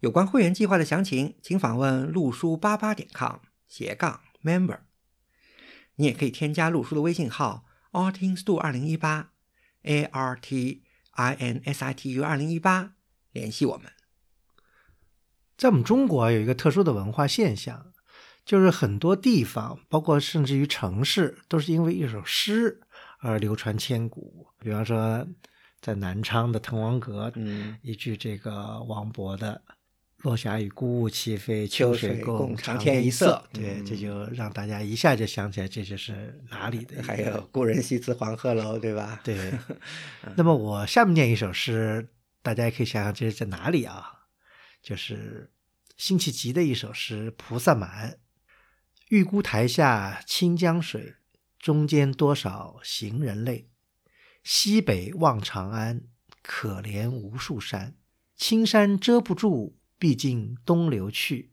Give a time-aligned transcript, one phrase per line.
[0.00, 4.78] 有关会员计划的详情，请访问陆叔八八点 com 斜杠 member。
[5.96, 9.32] 你也可以添加陆叔的微信号 artinstu 二零一八
[9.82, 12.94] a r t i n s i t u 二零一八
[13.32, 13.90] 联系我们。
[15.56, 17.92] 在我们中国有一个特殊的文化现象，
[18.44, 22.82] 就是很多地方，包括甚至于城市，都是因为一首诗
[23.18, 24.46] 而流传千古。
[24.60, 25.26] 比方说，
[25.80, 29.60] 在南昌的滕王阁，嗯，一句这个王勃的。
[30.22, 33.40] 落霞与孤鹜齐飞，秋水共长天一色。
[33.52, 37.00] 对，这就让大家一下就想起来，这就是哪里的。
[37.04, 39.20] 还有“故人西辞黄鹤楼”，对吧？
[39.22, 39.52] 对。
[40.36, 42.08] 那么我下面念一首诗，
[42.42, 44.24] 大家也可以想想这是在哪里啊？
[44.82, 45.52] 就是
[45.96, 48.10] 辛弃疾的一首诗《菩萨蛮》
[49.10, 51.14] ：“玉孤台下清江水，
[51.60, 53.70] 中间多少行人泪。
[54.42, 56.02] 西北望长安，
[56.42, 57.94] 可怜无数山。
[58.36, 61.50] 青山遮不住。”毕竟东流去，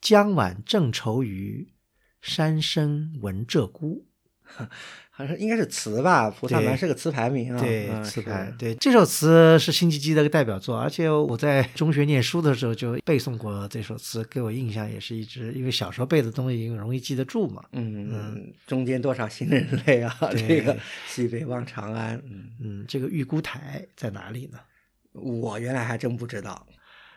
[0.00, 1.72] 江晚正愁余，
[2.20, 4.02] 山深闻鹧鸪。
[5.10, 7.60] 好像应该是词吧，《菩萨蛮》是个词牌名啊。
[7.60, 8.52] 对，词牌。
[8.58, 17.64] 对，这首词是辛弃疾的代表作，而且我在中学念书的时候就背诵过这首词，给我印象也是一直，因为小时候背的东西容易记得住嘛。
[17.72, 18.52] 嗯嗯。
[18.66, 20.14] 中间多少行人泪啊？
[20.36, 20.78] 这个
[21.08, 22.22] 西北望长安。
[22.26, 22.84] 嗯嗯。
[22.86, 24.58] 这个玉姑台在哪里呢？
[25.12, 26.66] 我原来还真不知道。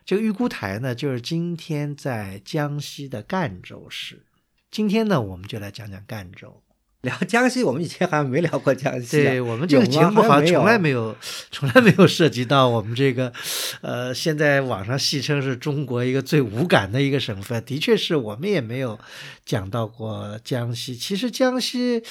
[0.09, 4.23] 这个玉姑台呢，就是今天在江西的赣州市。
[4.71, 6.63] 今天呢，我们就来讲讲赣州。
[7.01, 9.21] 聊江西，我们以前好像没聊过江西。
[9.21, 11.15] 对我们这个节目好像从来没有，
[11.51, 13.31] 从来没有涉及到我们这个，
[13.81, 17.63] 呃，现在网上戏称是中国一个最无感的一个省份。
[17.63, 18.99] 的确是我们也没有
[19.45, 20.95] 讲到过江西。
[20.95, 22.01] 其实江西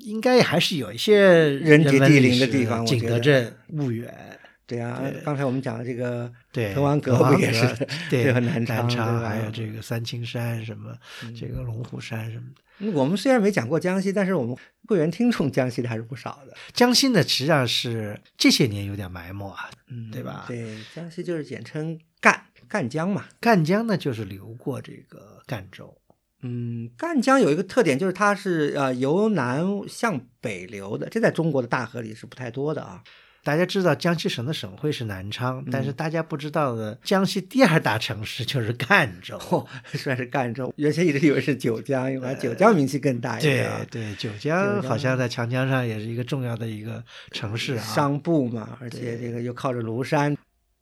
[0.00, 4.40] 应该还是有一些人杰地灵的地方，景德镇、婺源。
[4.66, 7.66] 对啊，刚才我们讲的这个对滕王阁不也是
[8.10, 10.92] 对南昌，还有这个三清山什么，
[11.38, 12.90] 这个龙虎山什么的。
[12.92, 14.56] 我们虽然没讲过江西，但是我们
[14.86, 16.54] 会员听众江西的还是不少的。
[16.74, 20.44] 江西呢，实际上是这些年有点埋没啊，嗯，对吧？
[20.48, 22.38] 对，江西就是简称赣
[22.68, 23.24] 赣江嘛。
[23.40, 25.96] 赣江呢，就是流过这个赣州。
[26.42, 33.02] 嗯，赣江有一个特点，就是它是呃由南向北流的，这在中国的大河里是不太多的啊。
[33.46, 39.38] 大家知道江西省的省会是南昌，但是大家不知道的，江西第二大城市就是赣州，
[39.94, 40.74] 算是赣州。
[40.74, 43.70] 原先一直以为是九江，因为九江名气更大一点。
[43.88, 50.36] 对对，九江好像在长江上也是一个重要的一个城市啊，商埠嘛，而且这个又靠着庐山。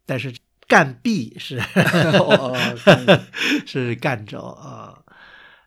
[0.07, 0.33] 但是
[0.67, 1.59] 赣币是
[2.19, 2.57] 哦
[3.69, 4.99] 是赣州啊。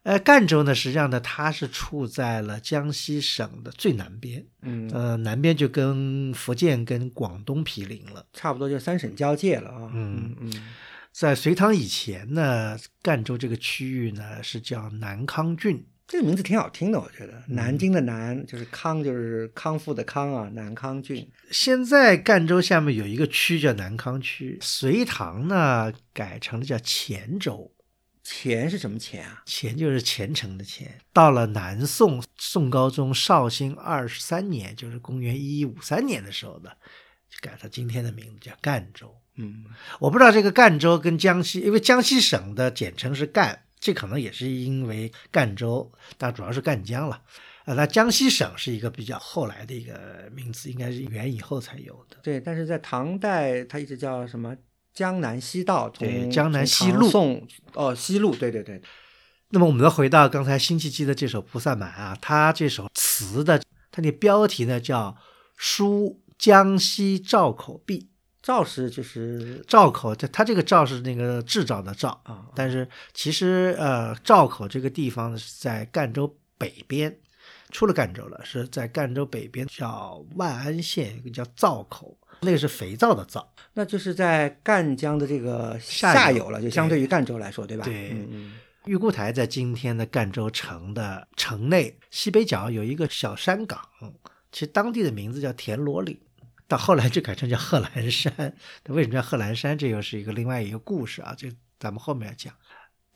[0.07, 9.91] 呃，赣州呢，实际上呢，它是处在了江西省的最南边，嗯，呃，南边就跟福建跟广东毗邻了，差不多就三省交界了啊。
[9.94, 10.50] 嗯嗯，
[11.12, 17.44] 在隋唐以前呢，赣州这个区域呢是叫南康郡，这个名字挺好听的，我觉得。
[17.50, 21.29] 南京的南就是康，就是康复的康啊，南康郡。
[21.51, 27.69] 现在赣州下面有一个区叫南康区，隋唐呢改成了叫黔州。
[28.30, 29.42] 钱是什么钱啊？
[29.46, 31.00] 钱就是虔诚的钱。
[31.14, 36.70] 到了南宋宋高宗绍兴二十三年，就是公元一一五三年的时候呢，
[37.30, 39.16] 就改成今天的名字叫赣州。
[39.36, 39.64] 嗯，
[40.02, 47.24] 我不知道这个赣州跟江西，因为江西省的简称是赣，这可能也是因为赣州，但主要是赣江了。
[47.64, 52.18] 啊，那江西省是一个比较后来的一个名字，应该是元以后才有的。
[52.22, 54.54] 对，但是在唐代，它一直叫什么？
[54.97, 58.81] 江南西道，对，江南西路，宋哦，西路，对对对。
[59.52, 63.61] 那么我们再回到刚才辛弃疾的这首《菩萨蛮》啊，他这首词的，
[63.91, 65.11] 它的标题呢叫
[65.55, 67.99] 《书江西赵口壁》。
[68.41, 77.16] 赵是就是赵口，它它这个赵是那个制造的赵啊，但是其实呃，赵口这个地方是在赣州北边，
[77.72, 82.17] 出了赣州了，是在赣州北边叫万安县，一个叫灶口。
[82.41, 87.84] 那个是肥皂的皂，那就是在赣江的这个下游了，就相对于赣州来说，对吧？
[87.84, 88.53] 对，嗯
[88.85, 93.82] 玉姑台在今天的赣州城的城内西北角有一个小山岗，
[94.52, 96.16] 其实当地的名字叫田螺岭，
[96.67, 98.55] 到后来就改成叫贺兰山。
[98.90, 99.76] 为什么叫贺兰山？
[99.76, 102.53] 这又是一个另外一个故事啊，这咱们后面要讲。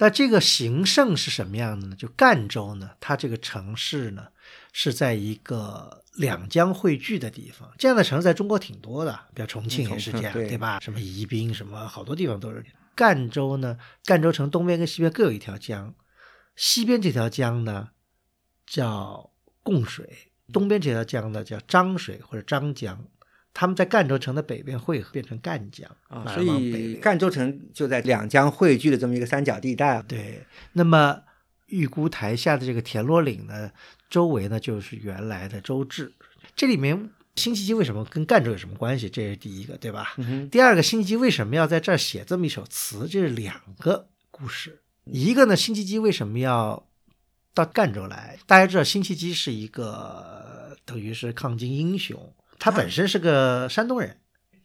[0.01, 1.95] 但这个形胜是什么样的呢？
[1.95, 4.25] 就赣州呢，它这个城市呢
[4.73, 7.71] 是在一个两江汇聚的地方。
[7.77, 10.79] 这样的城市在中国挺多的，比如重庆也是这样，嗯对对吧？
[10.79, 12.65] 什么宜宾，什么好多地方都是。
[12.95, 15.93] 赣州呢，赣州城东边跟西边各有一条江，
[16.55, 17.89] 西边这条江呢
[18.65, 19.29] 叫
[19.61, 23.05] 贡水，东边这条江呢叫漳水或者漳江。
[23.53, 30.01] 他们在赣州城的北边汇合，变成赣江啊，慢所以赣州城就在两江汇聚的这么一个三角地带。
[30.03, 31.21] 对，那么
[31.67, 33.71] 玉姑台下的这个田螺岭呢，
[34.09, 36.13] 周围呢就是原来的周至。
[36.55, 39.09] 这里面辛弃疾为什么跟赣州有什么关系？
[39.09, 40.13] 这是第一个，对吧？
[40.17, 43.07] 嗯，第二个，辛弃疾为什么要在这儿写这么一首词？
[43.07, 44.81] 这是两个故事。
[45.05, 46.85] 一个呢，辛弃疾为什么要
[47.53, 48.37] 到赣州来？
[48.45, 54.17] 大家知道，辛弃疾是一个等于是抗金英雄，他本身是个山东人。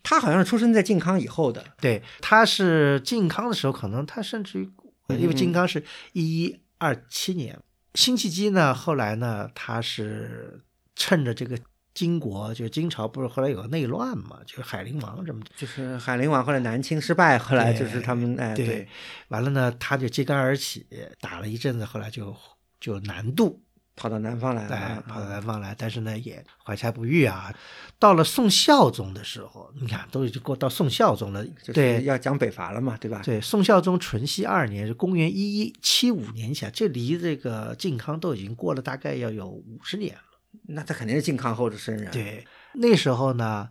[0.08, 1.64] 他好像是出生在靖康以后的。
[1.81, 4.70] 对，他是靖康的时候，可能他甚至于，
[5.08, 5.82] 因为靖康是
[6.12, 7.58] 一一二七年，
[7.94, 10.60] 辛弃疾呢，后来呢，他是
[10.94, 11.58] 趁着这个
[11.93, 18.87] 金国，就金朝不是后来有个内乱嘛，就是海陵王什么就是海陵王后来南侵失败，后来就是他们哎对，
[19.26, 20.87] 完了呢，他就揭竿而起，
[21.20, 22.32] 打了一阵子，后来就
[22.78, 23.60] 就南渡，
[23.96, 27.52] 跑到南方来了跑到南方来，但是呢也怀才不遇啊。
[27.98, 33.22] 到了宋孝宗的时候，你看都已经过到宋孝宗了，对，要讲北伐了嘛，对吧？
[33.25, 40.20] 对，宋孝宗淳熙二年是公元一一七五年前，这离这个靖康都已经过了大概要有五十年了。
[40.69, 43.70] 那他肯定是靖康后的生人。，对，那时候呢，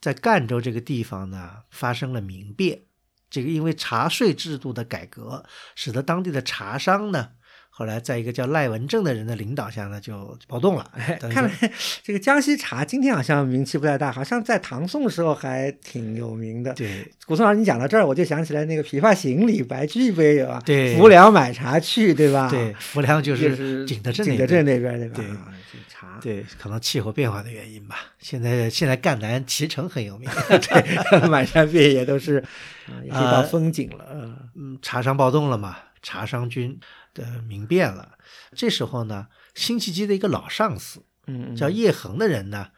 [0.00, 2.82] 在赣州这个地方呢发生了民变，
[3.28, 5.44] 这个因为茶税制度的改革，
[5.74, 7.30] 使得当地的茶商呢，
[7.78, 10.90] 后来在一个叫赖文正的人的领导下呢，就暴动了。
[11.30, 11.50] 看来
[12.02, 16.74] 这个江西茶今天好像名气不太大，好像在唐宋时候还挺有名的。
[16.74, 20.60] 对古松老师，你讲到这儿，我就想起来那个《琵琶行》里白居易不也有啊？
[20.66, 22.48] 对浮梁买茶去，对吧？
[22.50, 25.14] 对，，浮梁就就是景德镇景德那边镇那边，对吧？
[25.14, 27.94] 对啊这茶，对，可能气候变化的原因吧。
[28.18, 30.28] 现在现在赣南脐橙很有名。
[30.50, 32.38] 对，满山遍野都是，
[32.90, 34.06] 啊，也是一道啊风景了。
[34.12, 36.76] 嗯嗯，茶商暴动了嘛，茶商军
[37.18, 38.16] 的明辨了。
[38.54, 42.70] 这时候呢，辛弃疾的一个老上司嗯，叫叶恒的人呢，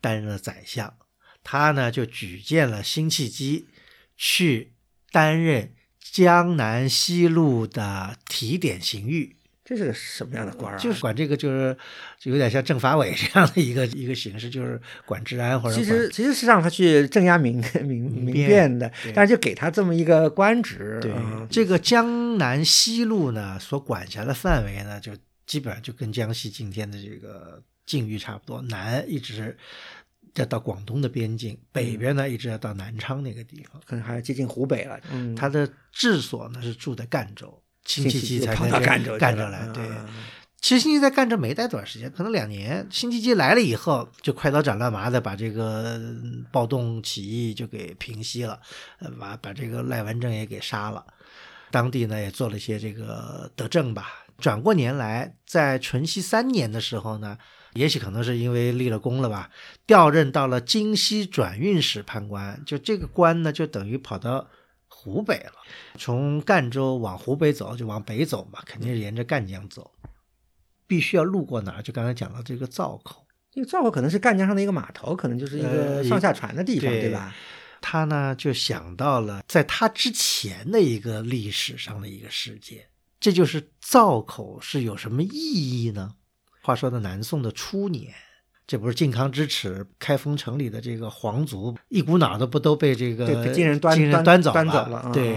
[0.00, 0.94] 担任了宰相，
[1.42, 3.68] 他呢就举荐了辛弃疾
[4.16, 4.74] 去
[5.10, 9.37] 担任江南西路的提点刑狱。
[9.68, 10.78] 这是个什么样的官儿啊？
[10.78, 11.76] 就是管这个，就是
[12.18, 20.98] 就有点像政法委 这样的一个一个形式，就是管治安或者其实其实是让他去镇压民 民民变变的，但是就给他这么一个官职。
[21.02, 25.12] 对嗯这个江南西路呢，所管辖的范围呢，就
[25.46, 29.54] 基本上就跟江西今天的这个境域差不多，南一直
[30.34, 33.82] 要到广东的边境，北边呢一直要到南昌那个地方。
[33.84, 34.98] 可能还要接近湖北了。
[35.12, 39.66] 嗯，他的治所呢是住在赣州，辛弃疾才跑能到赣州去赣州了来。
[39.72, 40.06] 对，嗯
[40.60, 42.84] 其实辛弃疾在赣州没待多长时间，可能两年。
[42.90, 48.60] 辛弃疾来了以后，就快刀斩乱麻的把这个嗯暴动起义就给平息了，
[48.98, 51.04] 呃，把把这个赖文正也给杀了。
[51.70, 54.24] 当地呢也做了一些这个德政吧。
[54.38, 57.38] 转过年来，在淳熙三年的时候呢，
[57.74, 59.50] 也许可能是因为立了功了吧，
[59.86, 62.60] 调任到了京西转运使判官。
[62.66, 64.48] 就这个官呢，就等于跑到
[65.08, 65.52] 湖北了。
[65.96, 69.90] 从赣州往湖北走，就往北走嘛，肯定是沿着赣江走。
[70.86, 71.82] 必须要路过哪儿？
[71.82, 77.34] 就刚才讲到这个灶口，这个灶口可能是赣江上的一个码头，可能就是一个呃上下船的地方，对对吧？
[77.80, 82.86] 他呢就想到了在他之前的一个历史上的一个事件，
[83.20, 86.14] 这就是灶口是有什么意义呢？
[86.62, 88.12] 话说的南宋的初年，
[88.68, 95.36] 这不是靖康之耻，开封城里的这个皇族一股脑的不都被这个金人端金人端端走端走了嗯对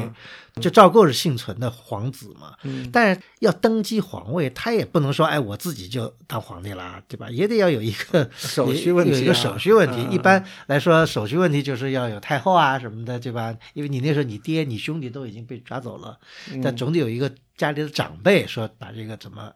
[0.55, 7.29] 嗯，就赵构是幸存的皇子嘛，嗯，但是要登基皇位，他也不能说，哎，我自己就当皇帝啦，对吧？
[7.29, 10.05] 也得要有一个 手续问题啊有一个手续问题。
[10.09, 13.55] 嗯一般来说，手续问题就是要有太后啊什么的，对吧？
[13.73, 16.19] 因为你那时候你爹、你兄弟都已经被抓走了，
[16.51, 19.53] 嗯但总得有一个家里的长辈说把这个怎么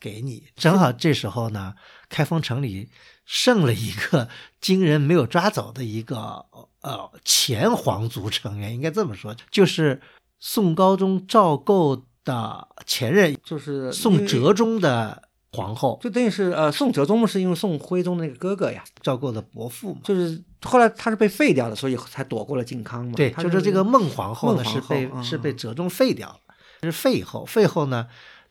[0.00, 0.44] 给你。
[0.56, 1.74] 正好这时候呢，
[2.08, 2.88] 开封城里
[3.30, 4.26] 剩了一个
[4.58, 6.46] 金人没有抓走的一个
[6.80, 10.00] 呃前皇族成员，应该这么说，就是
[10.40, 20.00] 宋高宗赵构的前任就是宋哲宗的皇后，就等于是呃，宋哲宗是因为宋徽宗的那个哥哥呀，赵构的伯父嘛。
[20.04, 23.12] 就是后来他是被废掉的，所以才躲过了靖康嘛。
[23.14, 26.38] 对，就是这个孟皇后呢，孟是被嗯是被哲宗废掉了，
[26.84, 28.06] 是废后，废后呢，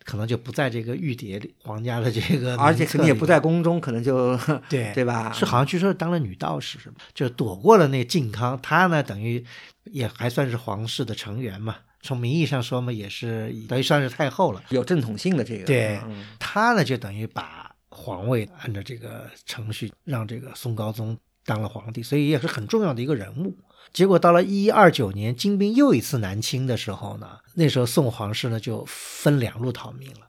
[0.08, 3.38] 可能就不在这个玉蝶里皇家的这个，而且可能也不在。
[3.38, 4.34] 宫中，可能就
[4.70, 5.30] 对 对吧？
[5.34, 6.96] 是好像据说是当了女道士，是吧？
[7.12, 9.44] 就躲过了那靖康，他呢等于
[9.84, 14.62] 也还算是皇室的成员嘛，从名义上说嘛，也是等于算是太后了。
[14.70, 23.54] 有正统性的这个，对嗯他呢，就等于把皇位按照这个程序让这个宋高宗当了皇帝，所以也是很重要的一个人物。
[23.92, 30.20] 结果到了一一二九年，金兵又一次南侵的时候呢，那时候宋皇室呢就分两路逃命了。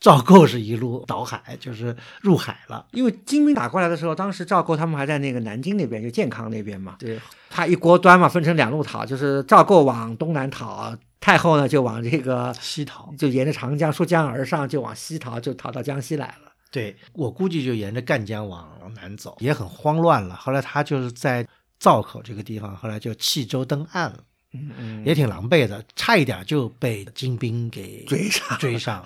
[0.00, 2.84] 赵构是一路倒海，就是入海了。
[2.90, 6.96] 因为金兵打过来的时候，当时赵构他们还在那个南京那边，就健康那边嘛。
[6.98, 16.50] 对，他一锅端嘛，分成两路逃，就是赵构往东南逃，太后呢就往这个西逃，就沿着长江溯江而上，就往西逃，就逃到江西来了。
[16.72, 18.66] 对我估计就沿着赣江往
[18.96, 20.34] 南走，也很慌乱了。
[20.34, 21.46] 后来他就是在
[21.82, 24.18] 灶口这个地方，后来就弃舟登岸了。
[24.54, 29.02] 嗯嗯，也挺狼狈的，差一点就被金兵给追上追上，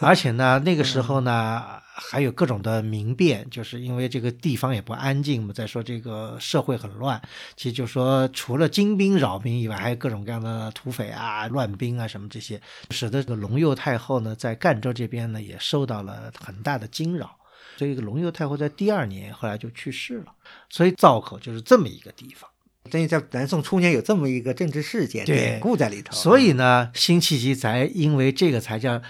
[0.00, 1.62] 而且呢，那个时候呢，
[1.94, 5.52] 还有各种的民变，就是因为这个地方也不安静嘛。
[5.54, 7.22] 再说这个社会很乱，
[7.56, 17.30] 其实就说除了金兵扰民以外，还有各种各样的土匪啊、乱兵啊什么这些，使得这个隆佑太后呢，在赣州这边呢也受到了很大的惊扰。
[17.76, 20.34] 所以，这个隆佑太后在第二年后来就去世了。
[20.68, 22.48] 所以灶口就是这么一个地方。
[22.90, 29.00] 等于在南宋初年有这么一个政治事件对典故在里头，所以呢，辛弃疾才因为这个才叫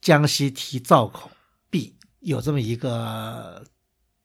[0.00, 1.30] 江西提灶口
[1.68, 3.64] 壁，有这么一个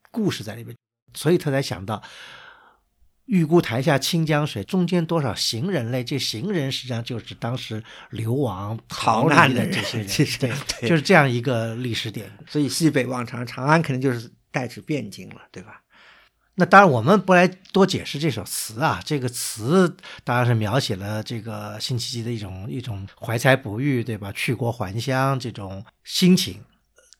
[0.09, 0.73] 故事在里面，
[1.13, 2.01] 所以他才想到
[3.25, 6.03] 玉姑台下清江水，中间多少行人类？
[6.03, 12.43] 这行人实际上就是当时流亡逃难的这些人，其实对，对就是这样一个历史典故。
[12.47, 15.81] 所以西北望长，长安肯定就是代指汴京了，对吧？
[16.55, 19.01] 那当然，我们不来多解释这首词啊。
[19.03, 24.31] 这个词当然是描写了这个辛弃疾的一种一种怀才不遇，对吧？
[24.33, 26.61] 去国还乡这种心情。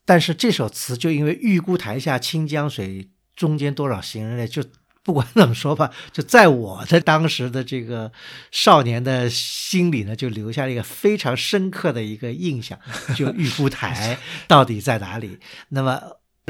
[0.06, 4.62] 但是这首词就因为“预估台下清江水，中间多少行人泪”，就
[5.04, 8.12] 不管怎么说吧，就在我的当时的这个
[8.52, 12.80] 少年的心里呢，就留下了一个非常深刻的一个印象，
[13.16, 14.18] 就玉姑台
[14.48, 15.40] 到底在哪里？
[15.70, 16.02] 那么。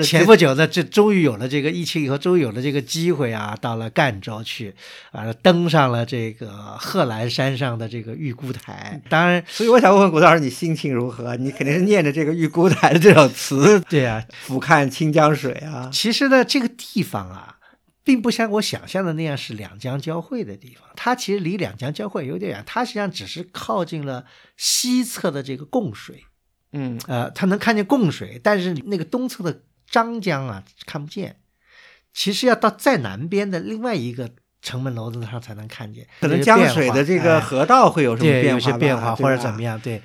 [0.01, 4.73] 前不久呢，这终于有了这个疫情以后，终于有了这个机会啊，到了赣州去，
[5.11, 8.99] 啊，登上了这个贺兰山上的这个玉姑台。
[9.07, 11.35] 当然，所以我想问问古老师，你心情如何？
[11.35, 15.91] 你肯定是念着这个玉姑台的这首词，对啊，俯瞰清江水啊。
[15.93, 17.57] 其实呢，这个地方啊，
[18.03, 24.25] 并不像我想象的那样是两江交汇的地方，它其实离两江交汇有点远，它实际上只是靠近了
[24.57, 26.25] 西侧的这个贡水，
[26.73, 31.37] 嗯，呃，它能看见贡水，但是那个东侧的张江啊看不见，
[32.13, 34.31] 其实要到再南边的另外一个
[34.61, 38.59] 城门楼子上才能看见，可能江水的这个河道会有什么变化有？
[38.59, 40.01] 些变化或者怎么样，对。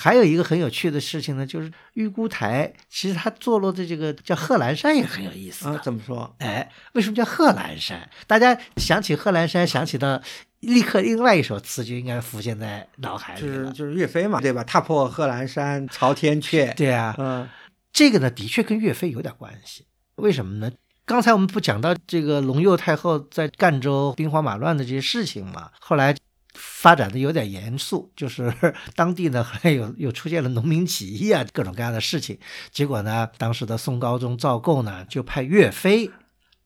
[0.00, 5.80] 还有一个很有趣的事情呢，就是玉姑台，其实它坐落的这个叫贺兰山也很有意思的啊？
[5.82, 6.32] 怎么说？
[6.38, 8.08] 哎，为什么叫贺兰山？
[8.28, 10.22] 大家想起贺兰山，想起的
[10.60, 13.56] 立刻另外一首词就应该浮现在脑海里了。
[13.56, 14.62] 就是就是岳飞嘛，对吧？
[14.62, 16.72] 踏破贺兰山，朝天阙。
[16.76, 17.48] 对啊，嗯，
[17.92, 19.84] 这个呢，的确跟岳飞有点关系。
[20.14, 20.70] 为什么呢？
[21.04, 25.70] 刚才我们不讲到这个隆佑太后在赣州兵荒马乱的这些事情嘛？
[25.80, 26.14] 后来
[26.58, 28.52] 发展的有点严肃，就是
[28.96, 32.38] 当地呢好像有又出现了农民起义啊，各种各样的事情。
[32.70, 36.10] 结果呢，当时的宋高宗赵构呢就派岳飞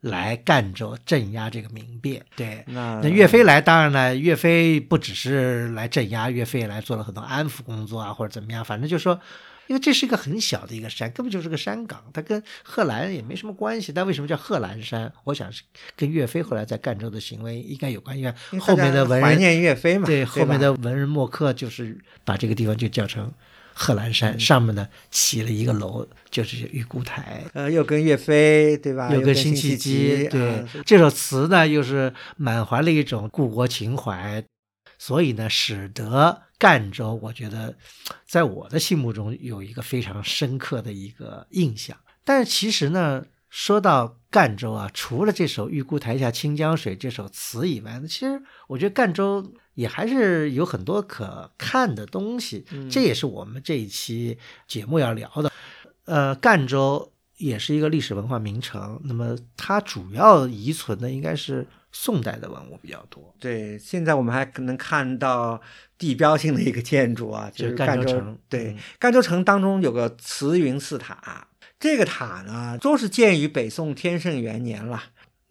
[0.00, 2.25] 来赣州镇压这个民变。
[2.34, 9.20] 对，那那岳飞来，当然了，岳飞不只是来镇压，岳飞也来做了很多安抚工作啊，或者怎么样，反正就说，
[9.72, 13.90] 因为这是一个很小的一个山，根本就是个山岗，它跟贺兰也没什么关系。
[13.90, 15.10] 但为什么叫贺兰山？
[15.24, 15.62] 我想是
[15.96, 23.32] 跟岳飞后来在赣州的行为应该有关，因为后面的文人念岳飞嘛，对吧后面的文人墨客就是把这个地方就叫成
[23.72, 27.42] 贺兰嗯山，上面呢起了一个楼，就是玉姑台。
[27.54, 29.10] 呃，又跟岳飞对吧？
[29.10, 34.44] 又跟辛辛弃疾，对、啊这首词呢，又是满怀了一种故国情怀，
[34.98, 37.76] 所以呢，使得赣州，我觉得
[38.25, 41.97] 在我的心目中有一个非常深刻的一个印象。
[42.23, 52.64] 但是其实呢，说到赣州啊，除了这首《玉姑台下清江水》这首词以外呢，其实我觉得赣州也还是有很多可看的东西。
[52.71, 54.38] 嗯这也是我们这一期
[54.69, 55.50] 节目要聊的。
[56.04, 65.61] 呃，赣州也是一个历史文化名城，那么它主要遗存的应该是宋代的文物比较多，对，现在我们还可能看到
[65.99, 71.46] 地标性的一个建筑啊，就是是赣赣州城对嗯，赣州城当中有个慈云寺塔，
[71.78, 75.02] 这个塔呢都是建于北宋天圣元年了，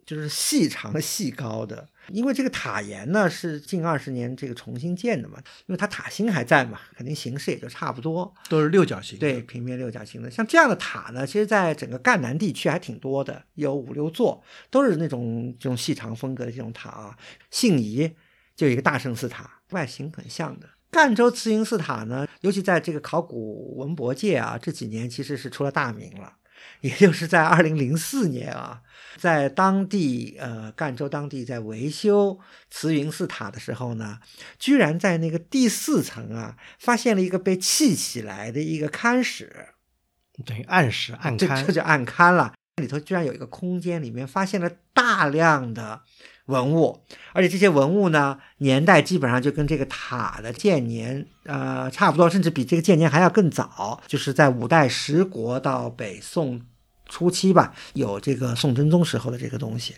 [0.04, 1.88] 就是细长细高的。
[2.08, 8.34] 因为这个塔檐呢是近二十年这个重新建的嘛，因为它塔心还在嘛，肯定形式也就差不多。
[8.48, 17.16] 都是六角形对，平面六角形的，像这样的塔呢，其实在整个赣南地区还挺多的，有五六座，都是那种这种细长风格的这种塔啊。
[17.50, 18.10] 信宜
[18.56, 20.68] 就有一个大圣寺塔，外形很像的。
[20.90, 26.34] 赣州慈云寺塔呢，尤其在这个考古文博界啊，这几年其实是出了大名了。
[26.80, 28.82] 也就是在二零零四年啊，
[29.16, 32.38] 在当地呃赣州当地在维修
[32.70, 34.18] 慈云寺塔的时候呢，
[34.58, 39.68] 居然在那个第四层啊，发现了一个被砌起来的一个龛室，
[40.44, 42.54] 等于暗室暗这龛这就暗龛了。
[42.76, 46.00] 里头居然有一个空间，里面发现了大量的
[46.46, 47.04] 文物，
[47.34, 56.62] 而且这些文物呢，年代基本上就跟这个塔的建年呃差不多，甚至比这个建年还要更早，就是在五代十国到北宋
[57.12, 59.94] 初期吧，有这个宋真宗时候的这个东西，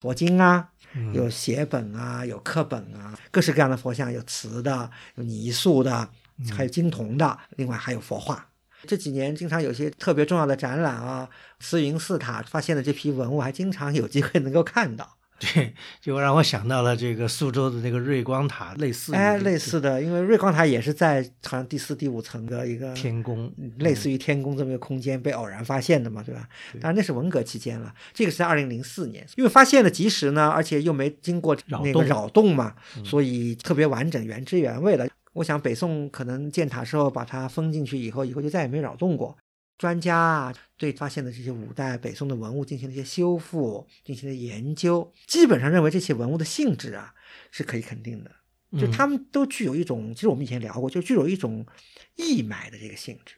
[0.00, 0.70] 佛经啊，
[1.12, 6.08] 有写本啊，有刻本啊，各式各样的佛像，有瓷的，有泥塑的，
[6.56, 8.48] 还有金铜的，另外还有佛画。
[8.86, 11.28] 这几年经常有些特别重要的展览啊，
[11.60, 15.18] 慈云寺塔发现的这批文物，还经常有机会能够看到。
[15.52, 26.48] 对，就让我想到了这个苏州的那个瑞光塔，类似于哎，类似的，因为瑞光塔也是在好像第四、第五层的一个天宫，类似于天宫这么一个空间被偶然发现的嘛，对吧？
[26.80, 32.74] 当然那是文革期间了，这个是在二零零四年，因为发现的及时呢，而且又没经过那个扰动扰动嘛，
[33.04, 35.08] 所以特别完整、原汁原味的。
[35.34, 39.36] 我想北宋可能建塔时候把它封进去以后，以后就再也没扰动过。
[39.76, 47.12] 专家啊，对发现的这些五代北宋的文物进行了一些修复，进行了研究，基本上认为这些文物的性质啊
[47.50, 48.30] 是可以肯定的，
[48.78, 51.66] 就嗯他们都具有一种，其实我们以前聊过，就具有一种
[52.14, 53.34] 义买的这个性质。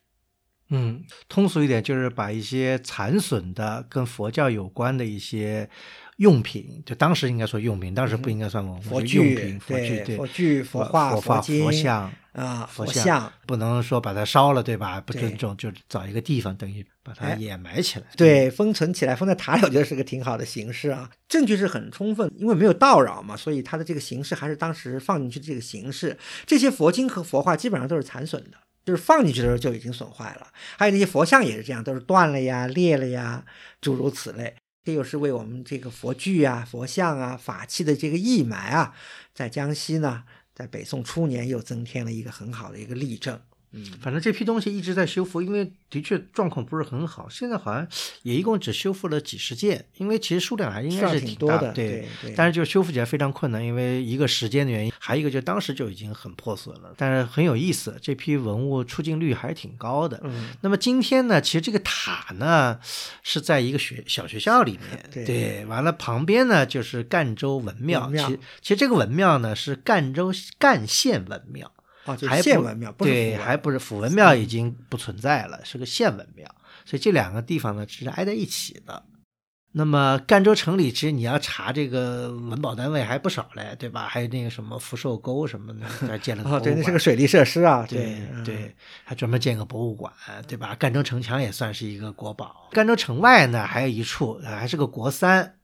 [0.68, 5.70] 嗯，通俗一点就是把一些残损的跟佛教有关的一些
[6.16, 12.12] 用品，就当时应该说用品，当时不应该算文物，就佛具用品、佛具，对，佛具、佛画、佛画、佛像。
[12.36, 15.00] 啊，佛像像不能说把它烧了，对吧？
[15.00, 18.04] 不尊重，就找一个地方，等于把它哎掩埋起来。
[18.14, 21.10] 对，封存起来，封在塔里，我觉得是个挺好的形式啊。
[21.26, 26.18] 证据是很充分，因为没有盗扰嘛，所以它的这个形式还是当时放进去的这个形式。
[26.44, 30.48] 这些佛经和佛画基本上都是残损的，就是放进去的时候就已经损坏了。
[30.76, 33.46] 还有那些佛像也是这样，都是断了呀、裂了呀，
[33.80, 34.54] 诸如此类。
[34.84, 38.94] 这又是为我们这个佛具啊、佛像啊、法器的这个义埋啊，
[39.34, 40.22] 在江西呢，
[40.56, 43.38] 在北宋初年又增添了一个很好的一个例证。
[43.72, 47.28] 嗯，反正这批东西一直在修复，因为的确状况不是很好。
[47.28, 47.86] 现在好像
[48.22, 52.06] 也一共只修复了几十件，因为其实数量还应该是挺多的，对。
[52.36, 56.94] 但是就修复起来非常困难，因为一个时间的原因，还有一个就当时就已经很破损了。
[56.96, 60.20] 但是很有意思，这批文物出镜率还是挺高的。
[60.24, 62.78] 嗯，那么今天呢，其实这个塔呢
[63.22, 68.02] 是在一个学小学校里面， 对完了旁边呢就是赣州文庙。
[68.02, 71.72] 文庙其其实这个文庙呢是赣州赣县文庙，
[72.06, 76.47] 哦，县文庙，对，还不是府文庙已经不存在了，是个县文庙，
[76.84, 79.02] 所以这两个地方呢是挨在一起的。
[79.78, 84.06] 那么赣州城里，其实你要查这个文保单位还不少嘞，对吧？
[84.08, 90.10] 还有那个什么福寿沟什么的，还建了个哦，对，博物馆那是个水利设施啊，对嗯对，还专门建个博物馆，
[90.49, 90.75] 对吧？
[90.76, 92.71] 赣州城墙也算是一个国宝。
[92.73, 95.55] 赣州城外呢，还有一处，呃还是个国三，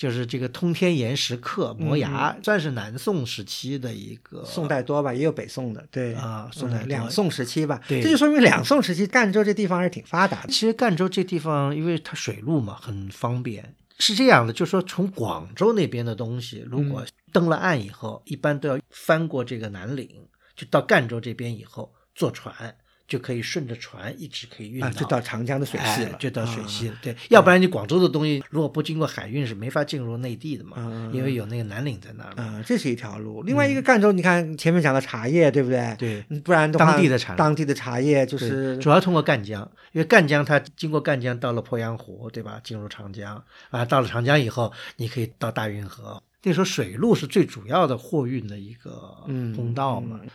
[0.00, 10.48] 就是这个通天岩石刻摩崖，算是南宋时期的一个嗯宋代多吧，也有北宋的，对啊宋代嗯两宋时期吧，对这就说明两宋时期赣州这地方还是挺发达的。
[10.48, 13.74] 其实赣州这地方，因为它水路嘛，很方便。
[13.98, 20.08] 是这样的，就是说从广州那边的东西，如果登了岸以后，一般都要翻过这个南岭，
[20.56, 22.74] 就到赣州这边以后坐船，
[23.10, 26.94] 就可以顺着船一直可以运啊，就到长江的水系了，哎就到水啊系了。
[27.02, 32.42] 对，要不然你广州的东西如果不经过海运是没法进入内地的嘛，嗯因为有那个南岭在那儿嘛。
[32.42, 33.42] 啊，这是一条路。
[33.42, 35.96] 另外一个赣州，你看前面讲的茶叶，对不对？
[35.98, 42.60] 对嗯，不然的话，当地的茶当地的茶叶就是主要通过赣江，因为赣江它经过赣江到了鄱阳湖，对吧？
[42.62, 46.22] 进入长江啊，到了长江以后，你可以到大运河。
[46.44, 50.20] 那时候水路是最主要的货运的一个嗯通道嘛。
[50.22, 50.30] 嗯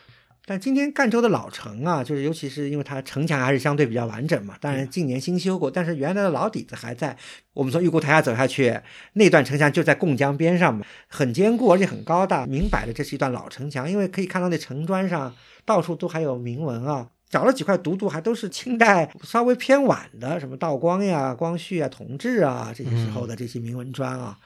[0.45, 7.17] 但今天赣州的老城啊，就是尤其是因为它城墙还是相对比较完整嘛，当然近年新修过，但是原来的老底子还在。
[7.53, 8.79] 我们从玉姑台下走下去，
[9.13, 15.33] 那段城墙就在贡江边上嘛，很坚固而且很高大，明摆着这是一段老城墙，因为可以看到那城砖上
[15.65, 17.09] 到处都还有铭文啊。
[17.27, 24.37] 找了几块读读，还都是清代稍微偏晚的，什么道光呀、光绪啊、同治啊这些时候的这些铭文砖啊。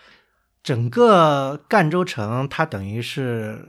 [0.63, 3.59] 整个赣州城它等于是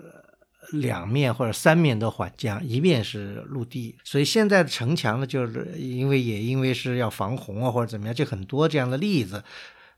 [0.72, 9.42] 两面或者三面都缓降，一面是陆地，所以现在的城墙呢，就是因为也因为是要防洪啊或者怎么样，就很多这样的例子。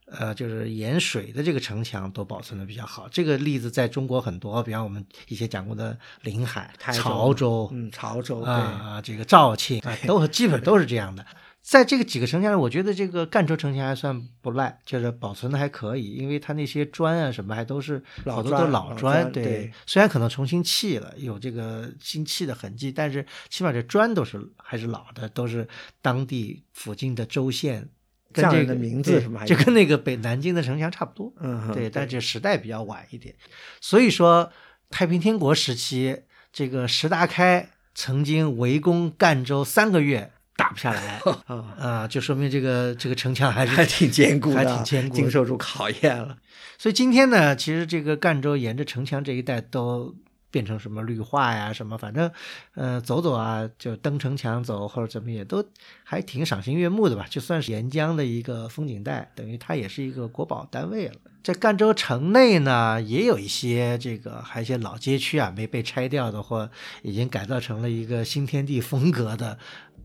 [0.06, 3.08] 呃，就是沿水的这个城墙都保存的比较好。
[3.10, 8.52] 这个例子在中国很多，比方我们以前讲过的临海、潮州，嗯，潮州啊。
[8.52, 11.24] 啊，这个肇庆啊，都基本都是这样的。
[11.62, 25.66] 在这个几个城墙里，我觉得这个赣州城墙还算不赖，就是保存的还可以，因为它那些砖啊什么还都是老好多都砖老老砖，砖对虽然可能重新砌了，有这个新砌的痕迹，但是起码这砖都是还是老的，都是
[26.00, 27.88] 当地附近的州县。
[28.34, 31.30] 跟这个名字对什么就跟那个北南京的城墙差不多。
[31.38, 33.34] 嗯，对，但这时代比较晚一点，
[33.78, 34.50] 所以说
[34.88, 46.36] 太平天国时期，这个石达开曾经围攻赣州三个月打不下来啊， 啊，就说明这个这个城墙还是还挺坚固的，还挺坚固经受住考验了。
[46.78, 50.14] 所以今天呢，其实这个赣州沿着城墙这一带都
[50.52, 52.30] 变成什么绿化呀，什么反正，
[52.74, 55.64] 呃，走走啊，就登城墙走或者怎么也都
[56.04, 61.14] 还挺赏心悦目的吧，就算是沿江的一个风景带，等于它也是一个国宝单位了。
[61.42, 66.70] 在赣州城内呢，也有一些这个还有一些老街区啊没被拆掉的，或
[67.02, 69.58] 已经改造成了一个新天地风格的。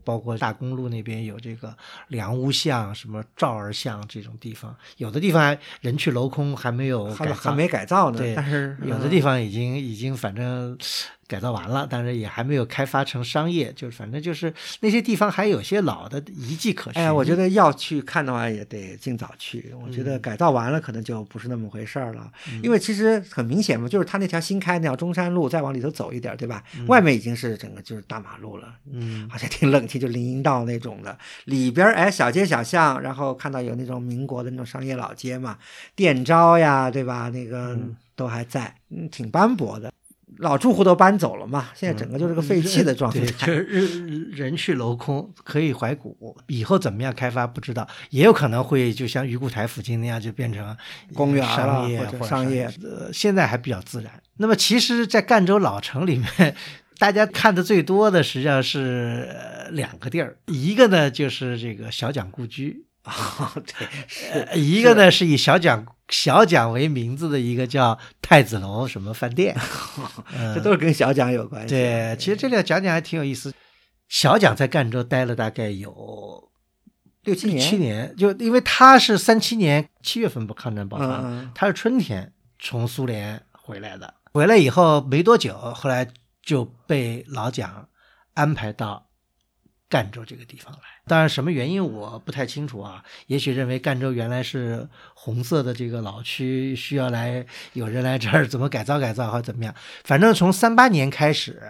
[0.08, 10.78] 包括大公路那边有这个梁屋巷、什么赵儿巷这种地方，有的地方还人去楼空，还没有，还还没改造呢，对但是有的地方已经已经反正
[11.28, 17.02] 改造完了，但是也还没有开发成商业，就是反正就是那些地方还有些老的遗迹可循。
[17.02, 19.74] 哎呀，我觉得要去看的话，也得尽早去。
[19.84, 22.32] 我觉嗯得改造完了，可能就不是那么回事儿了。
[22.62, 26.64] 因为其实很明显嘛，就是它那条新开那条中山路，再往里头走一点，对吧？
[26.86, 31.18] 外面已经是整个就是大马路了，嗯，好像挺冷清，就林荫道那种的。
[31.44, 35.58] 里边儿哎，小街小巷，然后看到有那种民国的那种商业老街嘛，
[35.94, 37.28] 店招呀，对吧？
[37.28, 39.92] 那个嗯都还在，嗯，挺斑驳的。
[40.38, 43.20] 老住户都搬走了嘛，现在整个就是个废弃的状态。
[43.20, 43.62] 对，就是
[44.08, 46.36] 人人去楼空，可以怀古。
[46.46, 50.76] 以后怎么样开发不知道，也有可能会就像鱼固台附近那样，就变成
[51.14, 54.12] 公园了商业或者者商业呃，现在还比较自然。
[54.36, 56.54] 那么其实，在赣州老城里面。
[56.98, 69.56] 大家看的最多的实际上是呃两个地儿，一个呢就是这个小蒋故居，啊， 对，是呃一个呢是以小蒋小蒋为名字的一个叫太子楼什么饭店，
[70.36, 71.74] 嗯这都是跟小蒋有关系。
[71.74, 73.52] 对，其实这里要讲讲还挺有意思。
[74.08, 76.50] 小蒋在赣州待了大概有
[77.24, 86.08] 六七年，七年，就因为他是三七年七月份不抗战爆发，他是春天从苏联回来的，回来以后没多久，后来
[86.42, 87.86] 就被老蒋
[88.32, 89.07] 安排到
[89.88, 90.80] 赣州这个地方来。
[91.06, 93.02] 当然，什么原因我不太清楚啊。
[93.26, 99.74] 也许认为赣州原来是红色的这个老区，需要来有人来这儿怎么改造改造，或者怎么样。
[100.04, 101.62] 反正从三八年开始，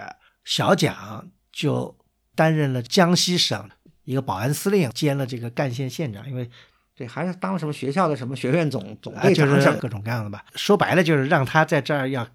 [0.45, 1.97] 小蒋就
[2.35, 3.71] 担任了江西省
[4.05, 6.51] 一个保安司令，兼了这个赣县县长，因为
[6.97, 10.45] 对，还是当什么学校的什么学院总总，队长什么就是各种各样的吧。
[10.57, 12.27] 说白了，就是让他在这儿要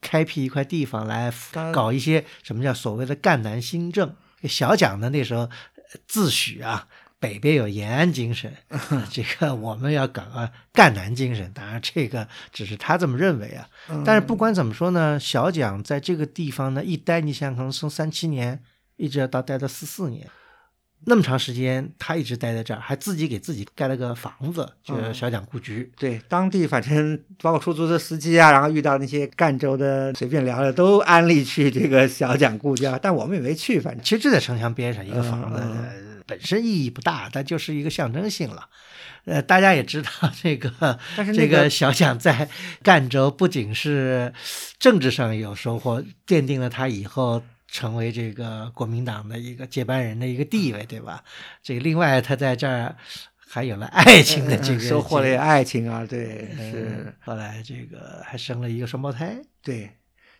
[0.00, 1.32] 开辟一块地方来
[1.72, 4.14] 搞一些什么叫所谓的赣南新政。
[4.48, 8.52] 小蒋呢，那时候呃自诩啊，北边有延安精神，
[9.10, 11.50] 这个我们要搞个赣南精神。
[11.52, 13.68] 当然，这个只是他这么认为啊。
[14.04, 18.62] 但是不管怎么说呢，小蒋在这个地方呢一待，你想想，可能从三七年
[18.96, 20.28] 一直要到待到四四年。
[21.04, 25.90] 那么长时间，他一直待在这儿，还自己给自己盖了个房子，就是嗯小蒋故居。
[25.98, 35.60] 对，当地反正包括出租车司机啊，然后遇到那些赣州的随便聊聊，都安利去这个小蒋故居啊，但我们也没去，反正其实就在城墙边上一个房子，
[36.26, 38.68] 本身意义不大，但就是一个象征性了。
[39.24, 40.10] 呃，大家也知道
[40.42, 42.48] 这个，但是那这个个小蒋在
[42.82, 44.32] 赣州不仅是
[44.80, 47.40] 政治上有收获，奠定了他以后
[47.72, 51.24] 成为这个国民党的一个接班人的一个地位，对吧？
[51.62, 52.94] 这个另外他在这儿
[53.38, 59.90] 还有了爱情的这个收获了爱情啊，对，嗯是，后来这个还生了一个双胞胎，对，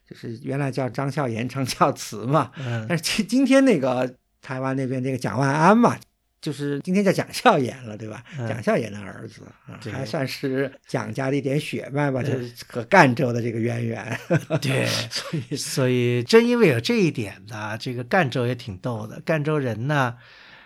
[0.07, 2.85] 就是原来叫张孝言、张孝慈嘛，嗯。
[2.87, 5.99] 但是今今天那个台湾那边这个蒋万安嘛，
[6.43, 8.23] 就是今天叫蒋孝严了，对吧？
[8.37, 14.19] 嗯蒋孝严的儿子啊，还算是蒋家的一点血脉吧，就是和赣州的这个渊源。
[14.61, 19.23] 对，所以所以正因为有这一点呢，这个赣州也挺逗的。
[19.25, 20.17] 赣州人呢，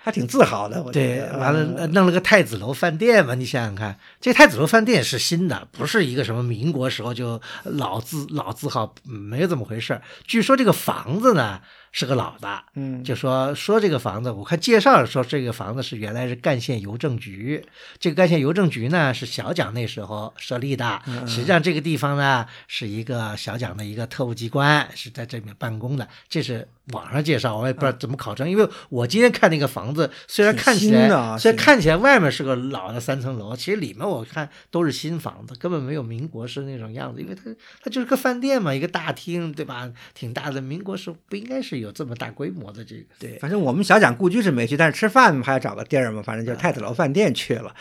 [0.02, 11.60] 还挺自豪的，我觉对，完了弄了个太子楼饭店嘛，你想想看，这太子楼饭店是新的，不是一个什么民国时候就老字老字号，嗯没有这么回事儿据说这个房子呢
[11.98, 17.64] 是个老的，嗯，就说说这个房子，我看介绍说这个房子是原来是赣县邮政局，
[17.98, 37.42] 这个赣县邮政局呢是小蒋那时候设立的，嗯实际上这个地方呢是一个小蒋的一个特务机关，是在这里面办公的，这是网上介绍，我也不知道怎么考证，因为我今天看那个房子，虽然看起来虽然看起来外面是个老的三层楼，其实里面我看都是新房子，根本没有民国时那种样子，因为它
[37.82, 39.90] 它就是个饭店嘛，一个大厅对吧？
[40.12, 43.04] 挺大的，民国时候不应该是是有这么大规模的这个。
[43.18, 47.74] 对，反正我们小蒋故居是没去，但是吃饭还要找个地儿嘛，反正就是太子楼饭店去了。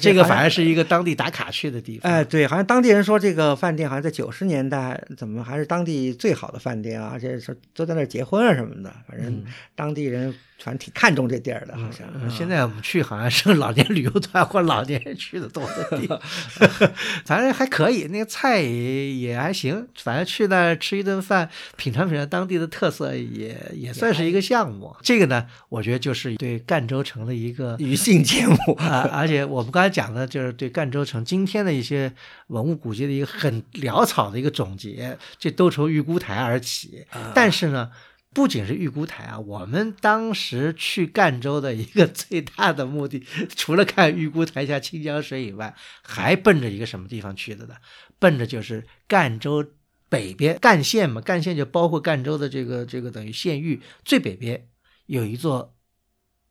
[0.00, 2.10] 这个反而是一个当地打卡去的地方。
[2.10, 9.44] 哎，对，好像当地人说这个饭店好像在九十年代怎么还是当地最好的饭店啊，而且说都在那儿结婚啊什么的，反正
[9.74, 10.34] 当地人。
[10.62, 12.06] 反正挺看重这地儿的，好像。
[12.30, 16.20] 现在我们去好像是老年旅游团或老年人去的多的地方，
[17.24, 19.88] 反正还可以，那个菜也也还行。
[19.96, 24.94] 反正去那儿吃一顿饭，品尝品尝当地的特色，也也算是一个项目。
[25.02, 29.08] 这个呢，我觉得就是对赣州城的一个娱性节目啊。
[29.12, 32.12] 而且我们刚才讲的就是对赣州城今天的一些
[32.48, 37.06] 文物古迹的一个很潦草的一个总结，这都从玉姑台而起。
[37.34, 37.90] 但是呢。
[38.32, 43.24] 不仅是玉姑台啊， 我们当时去赣州的一个 最大的目的，
[43.56, 47.74] 除了看玉姑台下清江水以外，还奔着一个什么地方去的呢？
[48.18, 49.64] 奔着就是赣州
[50.08, 54.68] 北边赣县嘛，赣县就包括赣州的这个这个等于县域最北边
[55.06, 55.76] 有一座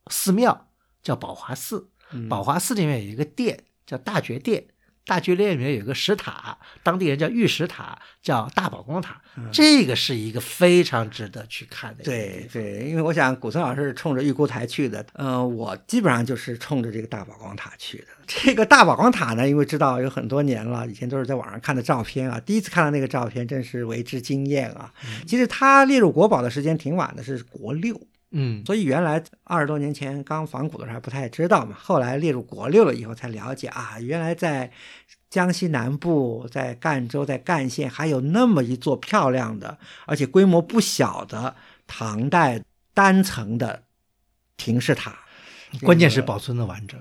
[0.08, 1.92] 寺庙叫宝华寺，
[2.28, 4.68] 宝华寺里面有一个殿叫大觉殿。
[5.10, 9.19] 大剧院里面有个石塔，当地人叫玉石塔，叫大宝光塔。
[9.52, 12.04] 这个是一个非常值得去看的。
[12.04, 18.06] 对对，因为我想古村老师是冲着玉姑台去的，嗯，我基本上就是冲着这个大宝光塔去的。
[18.28, 24.93] 这个大宝光塔呢，因为知道有很多年了，以前都是在网上看的照片啊，第一次看到那个照片，真是为之惊艳啊。
[25.26, 28.00] 其实它列入国宝的时间挺晚的，是国六。
[28.32, 34.72] 嗯，所以原来二十多年前刚仿古的时候还不太知道嘛，后来列入国六了以后才了解啊，原来在
[35.32, 41.56] 江西南部，在赣州，在赣县还有那么一座漂亮的，而且规模不小的
[41.88, 42.63] 唐代
[42.94, 43.84] 单层的
[44.58, 45.18] 亭式塔，
[45.82, 47.00] 关键是保存的完整。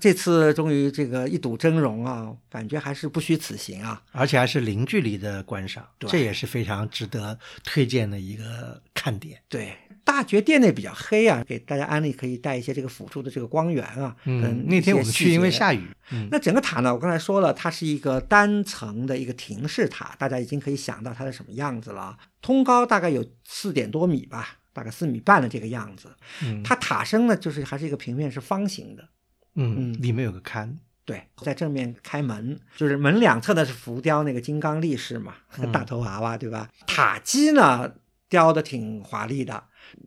[0.00, 9.40] 这次终于这个一睹真容啊，感觉还是不虚此行啊，而且还是零距离的观赏，这也是非常值得推荐的一个看点。
[9.48, 9.72] 对。
[10.04, 14.14] 大觉殿内比较黑啊，给大家安利可以带一些这个辅助的这个光源啊。
[14.24, 15.82] 嗯，那天我们去因为下雨。
[16.12, 22.16] 嗯，那整个塔呢，我刚才说了，它是一个单层的一个亭式塔，大家已经可以想到它是什么样子了。
[22.42, 26.14] 通高大概有四点多米吧，大概四米半的这个样子。
[26.42, 29.08] 嗯，它塔身呢，就是还是一个平面是方形的。
[29.54, 30.76] 嗯，嗯里面有个龛。
[31.06, 35.34] 对，在正面开门，就是门两侧呢是浮雕那个金刚力士嘛，
[35.70, 36.70] 大头娃娃，对吧？
[36.86, 37.92] 塔基呢
[38.28, 39.64] 雕的挺华丽的。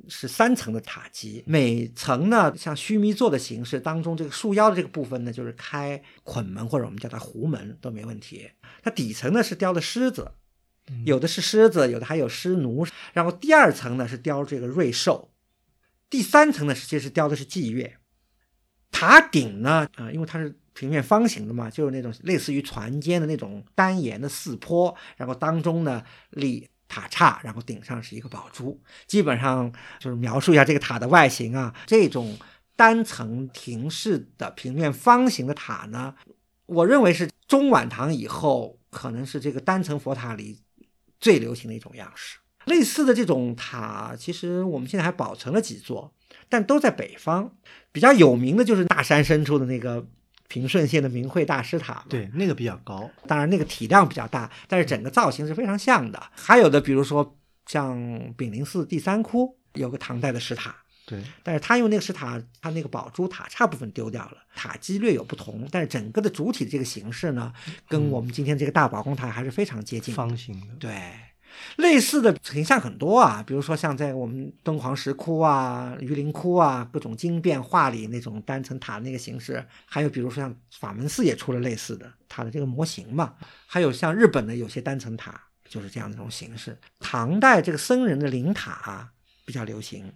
[0.08, 8.50] 是三层的塔基，每层呢像须弥座的形式，当中这个束腰的这个部分呢，就是开捆门或者我们叫它壶门都没问题。
[8.82, 10.32] 它底层呢是雕的狮子，
[11.06, 12.86] 有的是狮子，有的还有狮奴。
[13.14, 15.30] 然后第二层呢是雕这个瑞兽，
[16.10, 17.98] 第三层呢实际是雕的是祭月。
[18.92, 26.70] 塔顶呢，啊，因为它是平面方形的嘛，就是那种类似于船尖的那种单檐的四坡，然后当中呢立。
[26.88, 31.74] 塔刹，然后顶上是一个宝珠，基本上就是描述一下这个塔的外形啊。
[31.86, 32.38] 这种
[32.76, 36.16] 单层亭式的平面方形的塔呢，
[36.66, 40.62] 我认为是中晚唐以后可能是这个单层佛塔里
[41.20, 42.40] 最流行的一种样式。
[42.66, 46.14] 类似的这种塔，其实我们现在还保存了几座，
[46.50, 47.56] 但都在北方。
[47.92, 50.08] 比较有名的就是大山深处的那个。
[50.48, 56.22] 平顺县的明慧大师塔，对，那个比较高，当然那个体量比较大，但是整个造型是非常像的。
[56.36, 57.98] 还有的，比如说像
[58.38, 67.54] 炳灵寺第三窟有个唐代的石塔，对，但是他用那个石塔，他那个宝珠塔刹部分丢掉了，塔基略有不同，但是整个的主体的这个形式呢，
[67.90, 70.92] 跟我们今天这个大宝宫塔还是非常接近，方形的，对。
[71.78, 86.78] 类似的形象很多啊，比如说像在我们敦煌石窟啊、榆林窟啊，各种经变画里那种单层塔那个形式，还有比如说像法门寺也出了类似的塔的这个模型嘛，还有像日本的有些单层塔就是这样的一种形式。
[87.00, 89.10] 唐代这个僧人的灵塔
[89.46, 90.12] 比较流行，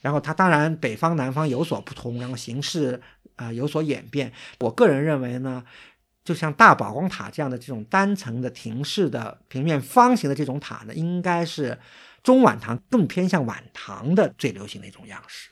[0.00, 3.00] 然后它当然北方南方有所不同，然后形式
[3.36, 4.32] 啊有所演变。
[4.60, 5.64] 我个人认为呢。
[6.30, 11.76] 就像大宝光塔这样的这种单层的亭式的平面方形的这种塔呢，应该是
[12.22, 15.50] 中晚唐更偏向晚唐的最流行的一种样式。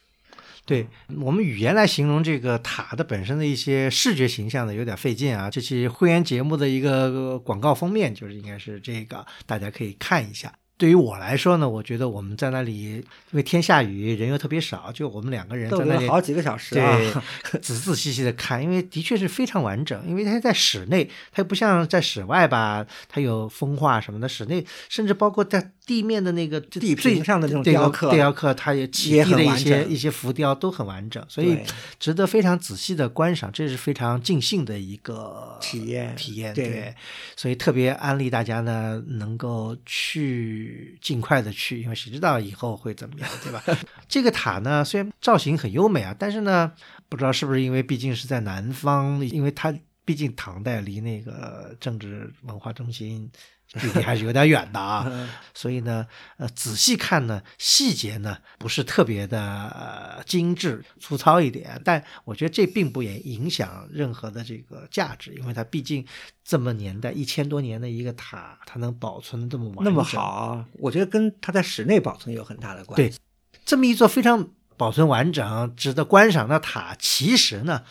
[0.65, 0.87] 对
[1.21, 5.51] 我们语言来形容这个塔的本身的一些视觉形象呢，有点费劲啊。
[5.51, 10.53] 这期会员节目的一个广告封面就是应该是这个，大家可以看一下。
[10.79, 17.13] 对于我来说呢，我觉得我们在那里，因为天下雨，人又特别少，就我们两个人在那里好几个小时，对，
[17.61, 25.73] 仔仔细细的看，因为的确是非常完整，因为它在室内，它又不像在室外吧，它有风化什么的，室内甚至包括在。
[25.89, 31.59] 地面的那个地平上的这种雕刻，雕刻它也起地的一些一些浮雕都很完整，所以
[31.99, 36.53] 值得非常仔细的观赏，这是非常尽兴的一个体验体验。
[36.53, 36.95] 对，
[37.35, 43.63] 所以特别安利大家呢，能够去去尽快的去，因为谁知道以后会怎么样，对吧？
[44.09, 46.73] 这个塔呢，虽然造型很优美啊，但是呢，
[47.09, 49.75] 不知道是不是因为毕竟是在南方，因为它
[50.05, 53.31] 毕竟唐代离那个政治文化中心。
[53.69, 56.07] 距离还是有点远的啊， 所以呢，
[56.39, 66.07] 呃，仔细看呢，细节呢不是特别的精致、粗糙一点，但我觉得这并不也影响任何的这个价值，因为它毕竟
[66.43, 73.19] 这么年代一千多年的一个塔，它能保存的这么完那么好，我觉得跟它在室内保存有很大的关系。
[73.19, 77.83] 对，这么一座非常保存完整、值得观赏的塔，其实呢。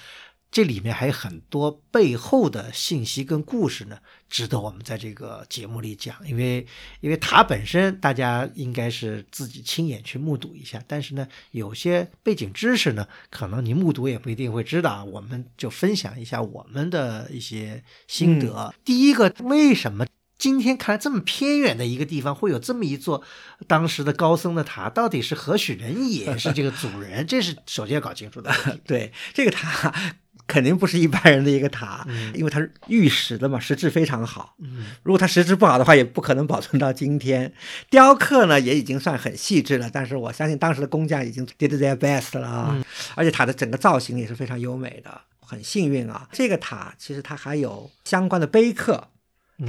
[0.50, 6.16] 这里面还有很多背后的信息跟故事呢，值得我们在这个节目里讲。
[6.26, 6.66] 因为，
[7.02, 15.04] 因为塔本身大家应该是自己亲眼去目睹一下，但是呢，有些背景知识呢，可能你目睹也不一定会知道。
[15.06, 18.74] 我们就分享一下我们的一些心得。
[18.84, 20.08] 第一个，为什么
[20.40, 23.22] 今天看来这么偏远的一个地方会有这么一座
[23.68, 24.90] 当时的高僧的塔？
[24.90, 26.38] 到底是何许人也？
[26.38, 27.28] 是这个主人？
[27.28, 28.52] 这是首先要搞清楚的。
[28.88, 30.16] 对，这个塔。
[30.48, 34.56] 肯定不是一般人的一个塔，因为它是玉石的嘛，石质非常好。
[35.04, 37.54] 如果它石质不好的话，也不可能保存到今天。
[37.90, 42.84] 雕刻呢，也已经算很细致了，但是我相信当时的工匠已经 did their best 了啊。
[43.16, 46.30] 而且塔的整个造型也是非常优美的，很幸运啊。
[46.32, 49.10] 这个塔其实它还有相关的碑刻、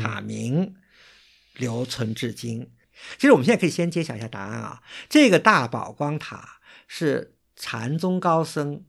[0.01, 0.77] 塔名
[1.57, 2.71] 留存至今。
[3.17, 8.85] 其实我们现在可以先揭晓一下答案啊，这个大宝光塔是禅宗高僧。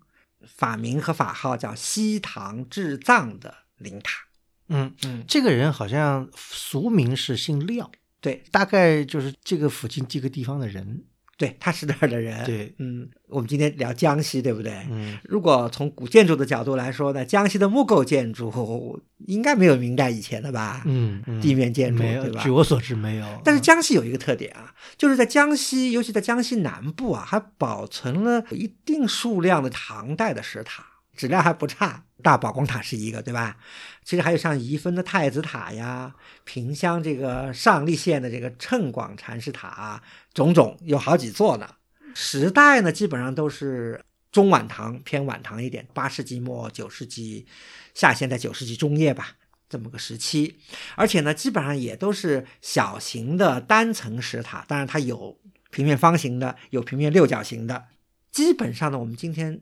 [0.56, 4.26] 法名和法号叫西堂智藏的灵塔，
[4.68, 11.06] 嗯嗯，这个人好像俗名是姓廖，对，大概就是这个附近这个地方的人。
[11.40, 12.46] 对，他是那儿的人。
[12.46, 14.74] 对，嗯，我们今天聊江西，对不对？
[14.92, 20.84] 嗯，如果从古建筑的角度来说呢，江西的木构建筑应该没有明代以前的吧？
[20.86, 22.44] 嗯，地面建筑对吧？
[22.44, 23.26] 据我所知没有。
[23.42, 30.84] 但是江西有一个特点啊，就是在江西，尤其在江西南部啊，还保存了一定数量的唐代的石塔。
[31.16, 33.58] 质量还不差，大宝光塔是一个，对吧？
[34.06, 40.02] 其实还有像宜丰的太子塔呀，萍乡这个上栗县的这个称广禅师塔，
[40.34, 41.70] 种种有好几座呢。
[42.16, 47.46] 时代呢，基本上都是中晚唐偏晚唐一点，八世纪末九世纪
[47.94, 49.36] 下现在九世纪中叶吧，
[49.68, 50.56] 这么个时期。
[50.96, 55.38] 而且呢，基本上也都是小型的单层石塔，当然它有
[55.70, 57.88] 平面方形的，有平面六角形的。
[58.32, 59.62] 基本上呢，我们今天。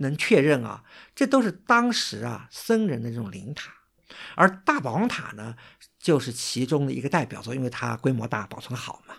[0.00, 0.84] 能确认啊，
[1.14, 3.72] 这都是当时啊僧人的这种灵塔，
[4.34, 5.56] 而大宝光塔呢，
[5.98, 9.14] 就是其中的一个代表作，因为它规模大，保存好嘛。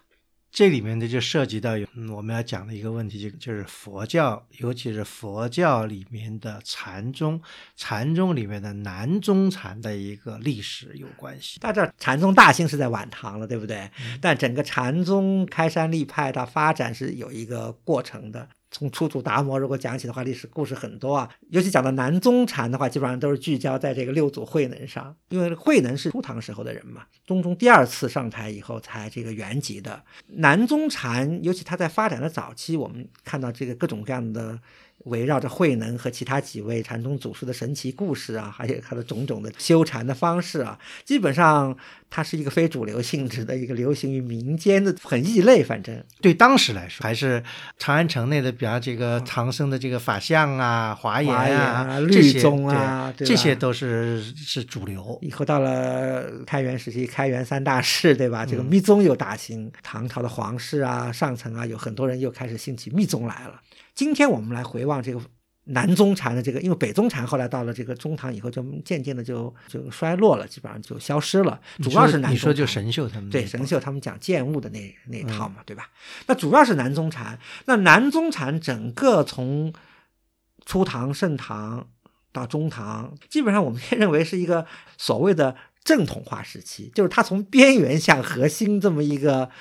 [0.52, 7.42] 这里面呢就涉及到有我们要讲的一个问题，就就是佛教，尤其是佛教里面的禅宗，
[7.78, 11.58] 禅宗里面的南宗禅的一个历史有关系。
[11.62, 13.90] 大家知道禅宗大兴是在晚唐了，对不对？
[14.20, 18.50] 但整个禅宗开山立派的发展是有一个过程的。
[18.72, 21.30] 从出土达摩如果讲起的话，历史故事很多啊。
[21.50, 30.02] 尤其讲到南宗禅的话，基本上都是聚焦在这个六祖慧能上，因为慧能是初唐时候的人嘛，宗宗第二次上台以后才这个圆寂的。
[30.28, 34.60] 南宗禅，尤其他在发展的早期，我们看到这个各种各样的。
[35.06, 41.76] 围绕着慧能和其他几位禅宗祖师的神奇故事啊， 还有他的种种的修禅的方式啊，基本上
[42.10, 45.64] 它是一个非主流性质的一个流行于民间的很异类。
[45.64, 47.44] 反正对当时来说，还是
[47.78, 55.18] 长安城内的，比方这个唐僧的这个法相啊、华严啊、律宗啊，这些都是是主流。
[55.22, 58.46] 以后到了开元时期，开元三大士，对吧？
[58.46, 63.60] 这个密宗又大兴，唐朝的皇室啊、上层啊，有很多人又开始兴起密宗来了。
[64.02, 65.22] 今天我们来回望这个
[65.66, 71.62] 南宗禅的这个，因为北宗禅后来到了这个中唐以后，就渐渐的就就衰落了，基本上就消失了。
[71.84, 75.92] 主要是南宗禅，你说就神秀他们对神秀他们讲见物的那那套嘛，对吧？
[76.26, 77.38] 那主要是南宗禅。
[77.66, 79.72] 那南宗禅整个从
[80.66, 81.88] 初唐、盛唐
[82.32, 84.66] 到中唐，基本上我们认为是一个
[84.98, 89.52] 所谓的正统化时期，就是它从边缘向核心这么一个。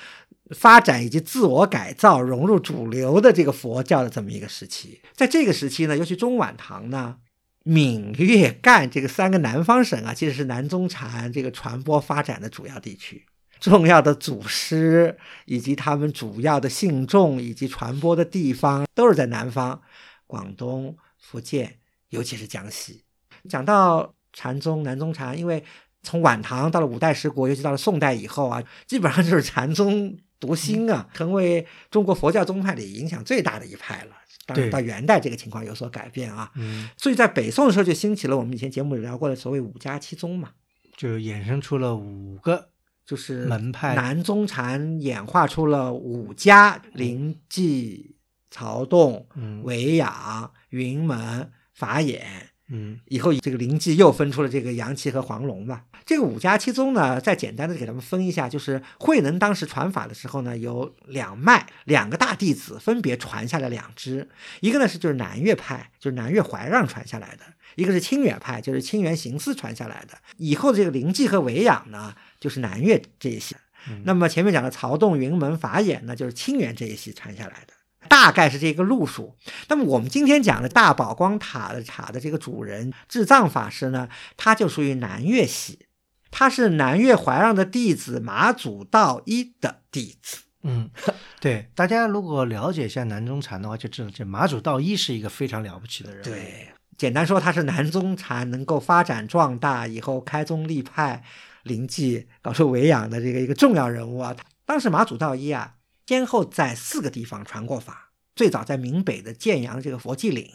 [0.53, 7.17] 发展以及自我改造融入主流的这个佛教的这么一个时期，在这个时期呢，尤其中晚唐呢，
[7.63, 13.25] 闽粤赣这个三个南方省啊，其实是南宗禅这个传播发展的主要地区，
[13.61, 19.81] 重要的祖师以及他们主要的信众以及传播的地方都是在南方，
[20.27, 21.77] 广东、福建，
[22.09, 23.03] 尤其是江西。
[23.47, 25.63] 讲到禅宗、南宗禅，因为
[26.03, 30.17] 从晚唐到了五代十国，尤其到了宋代以后啊，基本上就是禅宗。
[30.41, 34.11] 独兴啊，成为中国佛教宗派里影响最大的一派了。
[34.47, 36.51] 当然，到元代这个情况有所改变啊。
[36.55, 40.49] 嗯，所以在北宋的时候就兴起了我们以前节目里聊过的所谓五家七宗嘛，
[40.97, 42.69] 就衍生出了五个
[43.05, 43.93] 就是门派。
[43.93, 48.15] 南宗禅演化出了五家：灵济、
[48.49, 49.61] 曹洞、嗯。
[49.63, 52.49] 维养、云门、法眼。
[52.73, 55.81] 嗯以后这个灵济又分出了这个杨岐和黄龙嘛。
[56.05, 64.27] 这个五家七宗呢，再简单的给他们分一下，就是慧能当时传法的时候呢，有两脉，两个大弟子分别传下来两支，
[64.61, 67.43] 一个呢是就是南岳派，就是南岳怀让传下来的，
[67.75, 70.17] 一个是清远派，就是清源行思传下来的。
[70.37, 73.55] 以后这个灵济和维养呢，就是南岳这一系。
[74.03, 77.70] 那么前面讲的曹洞、云门、法眼呢，就是清源这一系传下来的。
[78.07, 79.35] 大概是这个路数。
[79.67, 85.85] 那么我们今天讲的大宝光塔的塔的这个主人智藏法师呢，他就属于南岳系，
[86.29, 90.39] 他是南岳怀让的弟子马祖道一的弟子。
[90.63, 90.89] 嗯，
[91.41, 101.23] 对，大家如果了解一下南宗禅的话，就知道这马祖道一是一个非常了不起的人。，对，简单说，他是南宗禅能够发展壮大以后开宗立派、
[101.63, 104.35] 灵济搞出维养的这个一个重要人物啊。
[104.63, 105.73] 当时马祖道一啊，
[106.11, 108.11] 先后在四个地方传过法。
[108.35, 110.45] 最早在闽北的建阳这个佛济岭，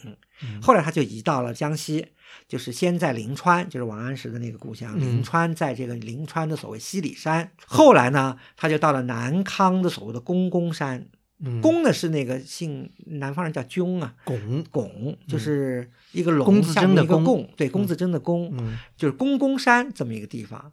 [0.43, 2.05] 嗯后来他就移到了江西，
[2.47, 7.51] 就是先在临川，就是王安石的那个故乡，嗯临川在这个临川的所谓西里山。
[7.65, 11.07] 后来呢，他就到了南康的所谓的公公山，
[11.39, 20.71] 嗯，公呢是那个姓南方人叫雍啊，拱，拱就是一个龙下的一个贡，对，龚自珍的龚，嗯就是公公山这么一个地方。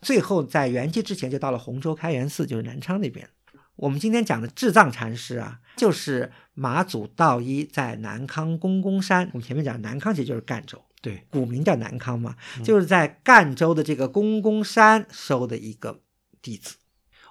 [0.00, 3.28] 最后在圆寂之前就到了洪州开元寺，就是南昌那边。
[3.76, 9.28] 我们今天讲的智藏禅师啊，就是马祖道一在南康公公山。
[9.32, 16.00] 我们前面讲南康其实就是赣州，对，古名叫南康嘛，就是在赣州的这个公公山收的一个
[16.40, 16.76] 弟子。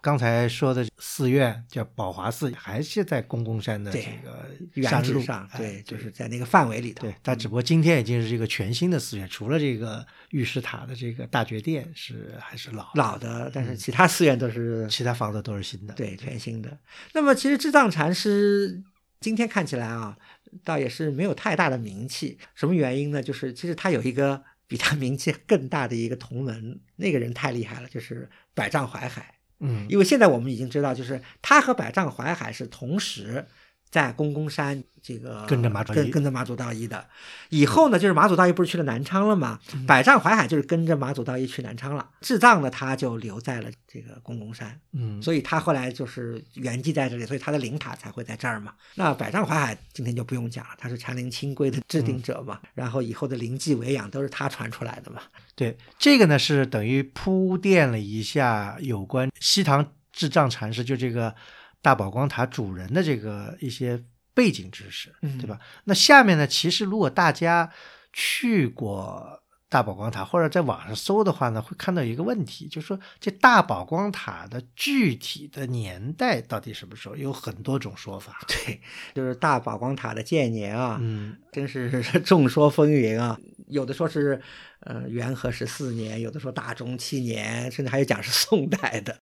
[0.03, 7.07] 刚才说的寺院叫宝华寺，还是在公公山的这个原山路址上，哎对，就是在那个范围里头。
[7.07, 15.93] 对，但只不过今天已经是一个全新的寺院，除了这个玉石塔的这个大觉殿是还是老老的，但是其他寺院都是其他房子都是新的。
[15.93, 16.77] 对，全新的。
[17.13, 18.83] 那么其实智藏禅师
[19.21, 20.17] 今天看起来啊，
[20.65, 22.37] 倒也是没有太大的名气。
[22.55, 23.23] 什么原因呢？
[23.23, 29.32] 就是其实他有一个比他名气更大的一个同门，那个人太厉害了，就是百丈怀海。
[29.65, 33.45] 嗯，因为现在我们已经知道，就是他和百丈怀海是同时
[33.93, 37.05] 在公公山这个跟着马祖道一跟跟着马祖道一的。
[37.49, 39.59] 以后呢，就是马祖道一不是去了南昌了吗？
[39.75, 42.09] 嗯百丈怀海就是跟着马祖道一去南昌了。
[42.21, 44.79] 智藏呢，他就留在了这个公公山。
[44.93, 48.73] 嗯，所以他后来就是圆寂在这里，所以他的灵塔才会在这儿嘛。
[48.95, 55.21] 那百丈怀海今天就不用讲了，他是禅灵清规的制定者嘛，然后以后的灵济维养都是他传出来的嘛。
[55.53, 61.35] 对，这个呢是等于铺垫了一下有关西唐智藏禅师，就这个
[61.83, 64.03] 大宝光塔主人的这个一些
[64.33, 65.59] 背景知识，嗯对吧？
[65.83, 67.69] 那下面呢，其实如果大家
[68.13, 77.15] 去过大宝光塔或者在网上搜的话呢，会看到一个问题，就是说这大宝光塔的具体的年代到底什么时候？
[77.15, 78.39] 有很多种说法。
[78.47, 78.79] 对，
[79.13, 83.37] 就是大宝光塔的建年啊，嗯真是众说纷纭啊。
[83.67, 84.41] 有的说是
[84.81, 89.17] 呃元和十四年，有的说大中七年，甚至还有讲是宋代的。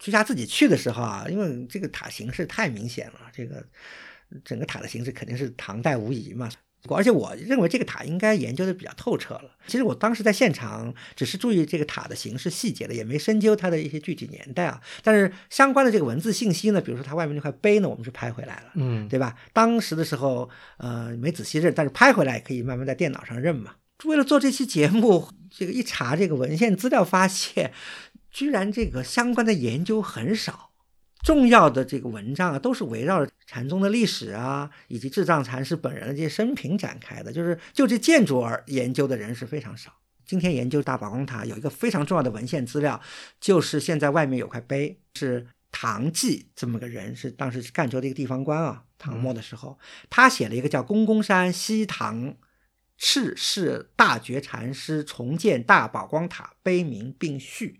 [0.00, 3.64] 居家自己去的时候啊，因为这个塔形式太明显了，这个
[4.44, 6.50] 整个塔的形式肯定是唐代无疑嘛。
[6.88, 9.54] 而且我认为这个塔应该研究的比较透彻了。
[9.66, 14.80] 其实我当时在现场只是注意这个塔的形式细节的，也没深究它的一些具体年代啊。
[15.02, 18.72] 但是相关的这个文字信息呢，比如说它外面那块碑呢，我们是拍回来了。
[18.76, 19.36] 嗯，对吧？
[19.52, 20.48] 当时的时候，
[20.78, 23.74] 呃，没仔细认，但是拍回来也可以慢慢在电脑上认嘛。
[24.04, 27.74] 为了做这期节目，这个一查这个文献资料，发现
[28.30, 30.70] 居然这个相关的研究很少，
[31.22, 39.92] 重要的这个文章啊，都是围绕着禅宗的历史啊，以及智藏禅师本人的这些生平展开的，就是就这建筑而研究的人是非常少。
[40.24, 43.00] 今天研究大宝光塔有一个非常重要的文献资料，
[43.40, 49.76] 就是现在外面有块碑，是唐继这么个人，是当时是赣州的一个地方官啊，唐末的时候，
[50.08, 52.36] 他写了一个叫《公公山西唐
[52.96, 57.79] 赤氏大觉禅师重建大宝光塔碑铭并序》，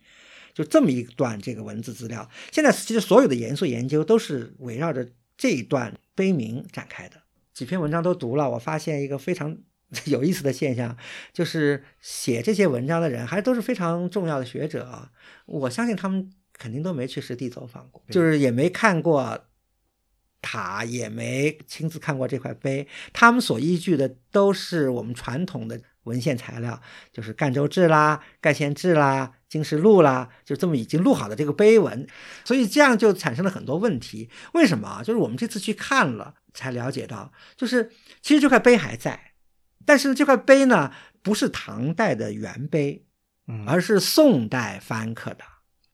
[0.60, 2.28] 就这么一段这个文字资料。
[2.52, 5.08] 现在其实所有的严肃研究都是围绕着
[5.38, 7.16] 这一段碑铭展开的。
[7.54, 9.56] 几篇文章都读了，我发现一个非常
[10.04, 10.94] 有意思的现象，
[11.32, 15.10] 就是写这些文章的人还都是非常重要的学者。
[15.46, 19.46] 我相信他们肯定都没去实地走访过，就是也没看过
[20.42, 22.86] 塔，也没亲自看过这块碑。
[23.14, 26.80] 他们所依据的都是我们传统的文献材料，
[27.12, 32.06] 就是《赣州志》啦、《盖县志》啦、《经世录》啦，就这么已经录好的这个碑文。
[32.44, 34.30] 所以这样就产生了很多问题。
[34.54, 35.02] 为什么啊？
[35.02, 37.90] 就是我们这次去看了，才了解到，就是
[38.22, 39.32] 其实这块碑还在，
[39.84, 43.04] 但是这块碑呢，不是唐代的原碑，
[43.48, 45.44] 嗯，而是宋代翻刻的。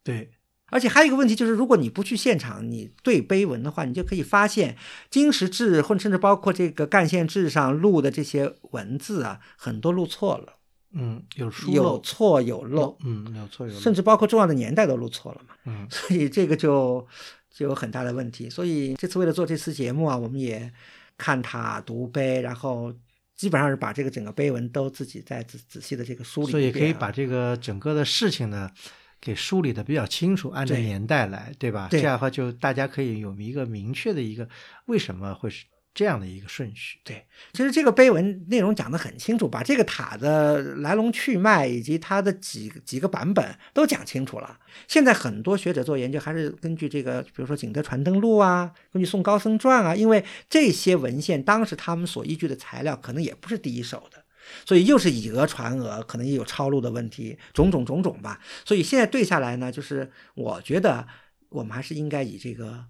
[0.02, 0.32] 对，
[0.66, 4.76] 而且还有一个问题就是，如果你不去现场，你对碑文的话，你就可以发现
[5.10, 10.55] 金石志或甚至包括这个干线志上录的这些文字啊，很多录错了，
[10.92, 15.54] 嗯，有疏漏有，错有漏，嗯，有错有漏，甚至包括重要的年代都录错了嘛。
[15.64, 17.06] 嗯 所以这个就
[17.50, 18.48] 就有很大的问题。
[18.48, 20.72] 所以这次为了做这次节目啊，我们也
[21.18, 22.92] 看塔读碑，然后
[23.34, 28.70] 基本上是把这个整个碑文都自己再仔仔细的这个梳理所以可以把这个整个的事情呢。
[29.18, 31.88] 给梳理的比较清楚，按照年代来，对吧？
[31.90, 34.46] 对这样的话，就大家可以有一个明确的一个
[34.84, 35.64] 为什么会是
[35.96, 36.98] 这样的一个顺序。
[37.02, 44.58] 对，其实这个碑文内容讲得很清楚，把这个塔的来龙去脉以及它的几几个版本都讲清楚了。
[44.86, 54.22] 现在很多学者做研究还是根据这个，比如说《景德传灯录》啊，根据《宋高僧传》啊，因为这些文献当时他们所依据的材料可能也不是第一手的。
[54.64, 58.38] 所以又是以讹传讹，可能也有抄录的问题，种种种种吧。
[58.64, 61.04] 所以现在对下来呢，就是我觉得
[61.48, 62.84] 我们还是应该以这个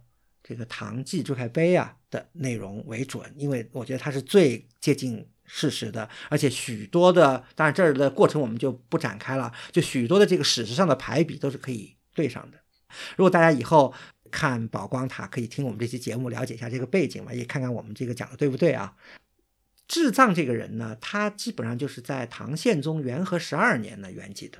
[0.48, 12.58] 这个《唐记》这块碑啊的内容为准，因为我觉得它是最接近事实的，而且许多的，当然这儿的过程我们就不展开了，就许多的这个史实上的排比都是可以对上的。
[13.16, 13.92] 如果大家以后
[14.30, 18.94] 看宝光塔，可以听我们这期节目了解一下这个背景嘛，也看看我们这个讲的对不对啊。
[19.88, 24.58] 智藏这个人呢，他基本上就是在唐宪宗元和十二年呢圆寂的，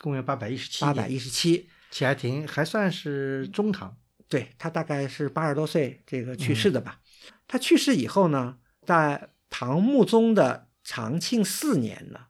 [0.00, 1.68] 公元八百一十七，八百一十七。
[1.90, 3.96] 且还挺还算是中唐，
[4.28, 7.00] 对他大概是八十多岁这个去世的吧。
[7.46, 12.20] 他去世以后呢，在唐穆宗的长庆四年呢，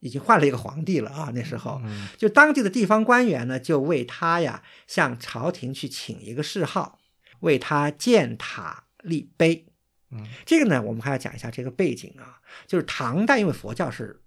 [0.00, 1.30] 已经换了一个皇帝了啊。
[1.34, 6.98] 那时候，嗯就当地的地方官员呢，就为他呀向朝廷去请一个谥号，
[7.40, 9.66] 为他建塔立碑。
[10.10, 14.22] 嗯这个呢，我们还要讲一下这个背景啊，就是唐代因为佛教是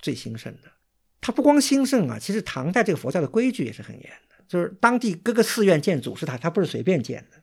[0.00, 0.72] 最兴盛的，
[1.20, 7.42] 它不光兴盛啊，其实唐代这个佛教的规矩也是很严的，就是当地各个寺院建祖师塔，它不是随便建的，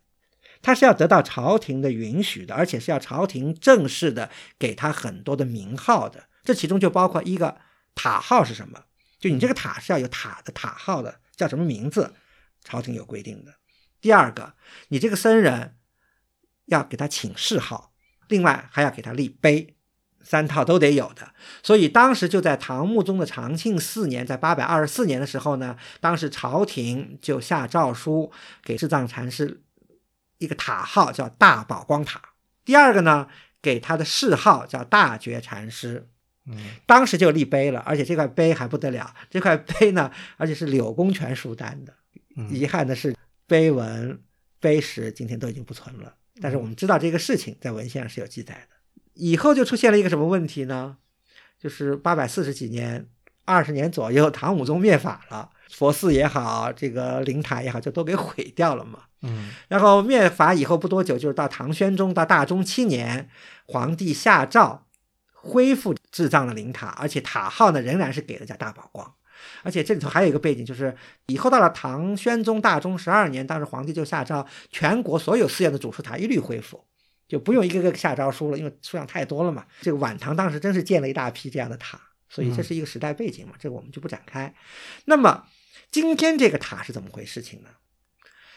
[0.62, 7.58] 它是要得到朝廷的允许的，而且是要朝廷正式的给他很多的名号的，这其中就包括一个
[7.94, 8.86] 塔号是什么，
[9.20, 12.14] 就你这个塔是要有塔的塔号的，叫什么名字，
[12.64, 13.54] 朝廷有规定的。
[14.00, 14.54] 第二个，
[14.88, 15.78] 你这个僧人
[16.66, 17.94] 要给他请谥号，
[18.28, 19.73] 另外还要给他立碑，
[20.24, 21.34] 三套都得有的。
[21.62, 28.32] 所以当时就在唐穆宗的长庆四年，在八百二十四年的时候呢，当时朝廷就下诏书
[28.64, 29.62] 给智藏禅师
[30.38, 32.22] 一个塔号叫大宝光塔，
[32.66, 33.28] 第二个呢
[33.62, 36.08] 给他的谥号叫大觉禅师。
[36.46, 41.94] 嗯当时就立碑了，而且这块碑还不得了，这块碑呢，而且是柳公权书丹的。
[42.36, 43.16] 嗯遗憾的是，
[43.48, 44.20] 碑文、
[44.60, 46.14] 碑石今天都已经不存了。
[46.42, 48.73] 但是我们知道这个事情在文献上是有记载的。
[49.14, 50.98] 以后就出现了一个什么问题呢？
[51.60, 53.08] 就是八百四十几年，
[53.46, 59.00] 二十年左右，唐武宗灭法了，佛寺也好，这个灵塔也好，就都给毁掉了嘛。
[59.22, 63.30] 嗯然后灭法以后不多久，就是到唐宣宗到大中七年，
[63.66, 64.86] 皇帝下诏
[65.34, 69.14] 恢复智藏的灵塔，而且塔号呢仍然是给了叫大宝光。
[69.62, 70.96] 而且这里头还有一个背景，就是
[71.28, 76.84] 以后到了唐宣宗大中十二年，当时皇帝就下诏，全国所有寺院的主事塔一律恢复，
[77.34, 79.66] 就不用一个个下诏书了，因为数量太多了嘛。
[79.82, 84.54] 这个晚唐当时真是建了一大批这样的塔，所以这是一个时代背景嘛，这个我们就不展开。
[85.06, 85.48] 那么
[85.90, 87.70] 今天这个塔是怎么回事情呢？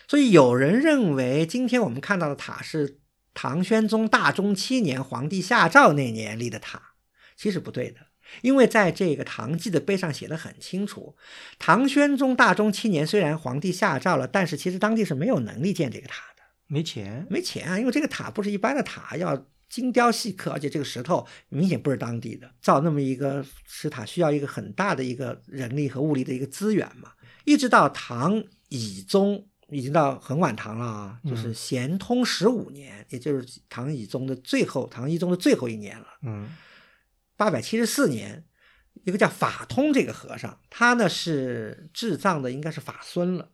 [0.06, 3.00] 所以有人认为，今天我们看到的塔是
[3.32, 6.92] 唐宣宗大中七年皇帝下诏那年立的塔，
[7.34, 8.00] 其实不对的。
[8.42, 11.16] 因为在这个《唐记》的碑上写的很清楚，
[11.58, 16.35] 唐宣宗大中七年虽然皇帝下诏了，但是其实当地是没有能力建这个塔的，
[16.66, 27.12] 没钱，没钱啊，因为这个塔不是一般的塔，要精雕细刻，而且这个石头明显不是当地的，造那么一个石塔需要一个很大的一个人力和物力的一个资源嘛。
[27.44, 36.06] 一直到唐懿宗，已经到很晚唐了啊，就是咸通十五年，也就是唐懿宗的最后，唐懿宗的最后一年了。
[36.22, 36.48] 嗯
[37.36, 38.44] 八百七十四年，
[39.04, 43.50] 一个叫法通这个和尚，他呢是智藏的，应该是法孙了。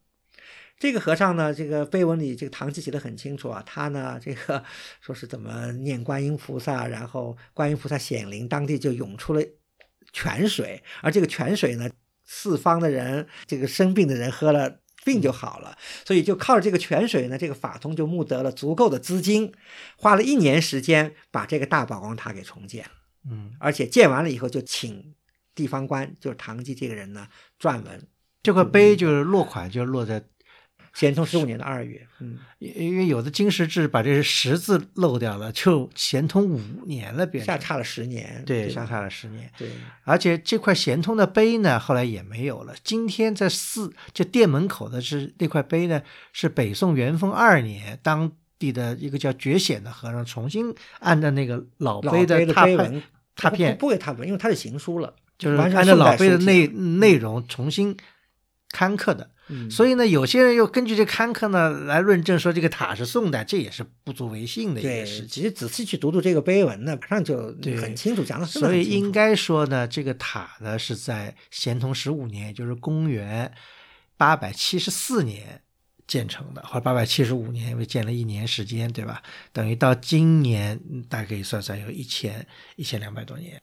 [0.83, 4.65] 这个和尚呢，这个碑文里这个唐记写的很清楚啊，他呢这个
[5.01, 9.41] 说是怎么念观音菩萨，然后观音菩萨显灵，当地就涌出了
[10.13, 11.89] 泉水，而这个泉水呢，
[12.25, 14.81] 四方的人这个生病的人喝了。
[15.05, 19.53] 病就好了，所以就靠着这个泉水呢，这个法通就募得了足够的资金，
[19.97, 22.87] 花了一年时间把这个大宝光塔给重建。
[23.29, 25.15] 嗯，而且建完了以后，就请
[25.57, 27.27] 地方官，就是唐基这个人呢
[27.61, 28.07] 撰文。
[28.45, 30.23] 这块碑就是落款就落在
[30.95, 39.51] 咸通十五年的二月，嗯，因因为有的金石志把这个十字漏掉了，就咸通五年了，变成相差了十年，对，吧相差了十年。
[39.57, 39.71] 对，
[40.05, 42.75] 而且这块咸通的碑呢，后来也没有了。
[42.85, 53.03] 今天在寺就店门口的是那块碑呢，是北宋元丰二年当地的一个叫觉显的和尚重新按照那个老老碑碑的拓文
[53.35, 57.97] 拓片不不给拓片，因为它是行书了，就是按照老碑的内内容重新
[58.69, 59.31] 刊刻的。
[59.53, 65.27] 嗯，所以呢，有些人又根据这刊刻呢来论证说这个塔是宋代，这也是不足为信的一对，个事。
[65.27, 73.53] 其实仔细去读读这个碑文呢，马上就很清楚，讲的所以应该说呢，这个塔呢是在咸通十五年，也就是公元
[74.17, 75.61] 八百七十四年
[76.07, 79.23] 建成的，或者八百七十五年，因为建了一年时间，对吧？
[79.53, 82.47] 等于到今年嗯大概可以算算有一千
[82.77, 83.61] 一千两百多年。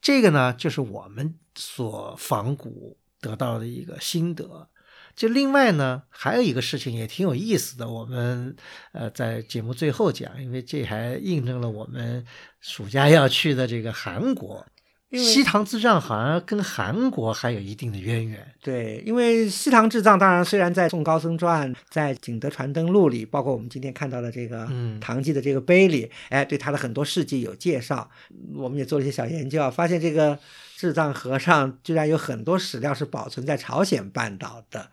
[0.00, 4.68] 这个呢，就是我们所仿古得到的一个心得。
[5.16, 8.54] 就另外呢，还有一个事情也挺有意思的，我们
[8.92, 12.24] 呃在节目最后讲，因为这还印证了我们
[12.60, 14.64] 暑假要去的这个韩国。
[15.12, 18.54] 西塘智藏好像跟韩国还有一定的渊源。
[18.60, 28.10] 对，因为西塘智藏当然虽然在《宋高僧传》、在《景德传灯录》里，包括我们今天看到的这个嗯唐记的这个碑里，哎，对他的很多事迹有介绍。
[28.56, 30.38] 我们也做了一些小研究啊，发现这个
[30.76, 34.90] 智藏和尚居然有很多史料是保存在朝鲜半岛的，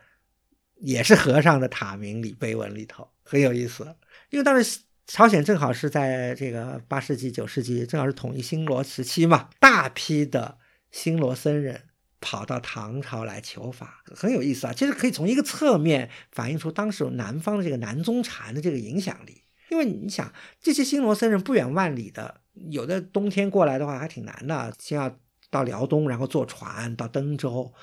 [0.84, 3.96] 也是和尚的塔铭里碑文里头，很有意思。
[4.30, 10.58] 因为当时朝鲜正好是在这个八世纪、九世纪，正好是统一新罗时期嘛，大批的
[10.92, 11.84] 新罗僧人
[12.20, 14.74] 跑到唐朝来求法，很有意思啊。
[14.74, 19.42] 其实可以从一个侧面反映出当时南方的这个南宗禅的这个影响力。
[19.70, 25.18] 因为你想，这些新罗僧人不远万里的，有的冬天过来的话还挺难的，先要
[25.50, 27.74] 到辽东，然后坐船到登州，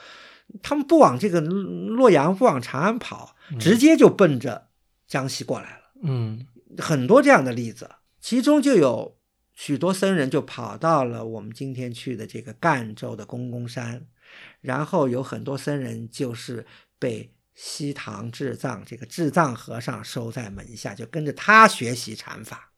[0.62, 4.68] 他们不往这个洛阳、不往长安跑，直接就奔着
[5.06, 5.84] 江西过来了。
[6.02, 6.46] 嗯
[6.78, 7.90] 很多这样的例子，
[8.20, 9.16] 其中就有
[9.52, 14.06] 许多僧人就跑到了我们今天去的这个赣州的公公山，
[14.60, 16.64] 然后有很多僧人就是
[16.98, 22.69] 被西塘智藏这个智藏和尚收在门下，就跟着他学习禅法。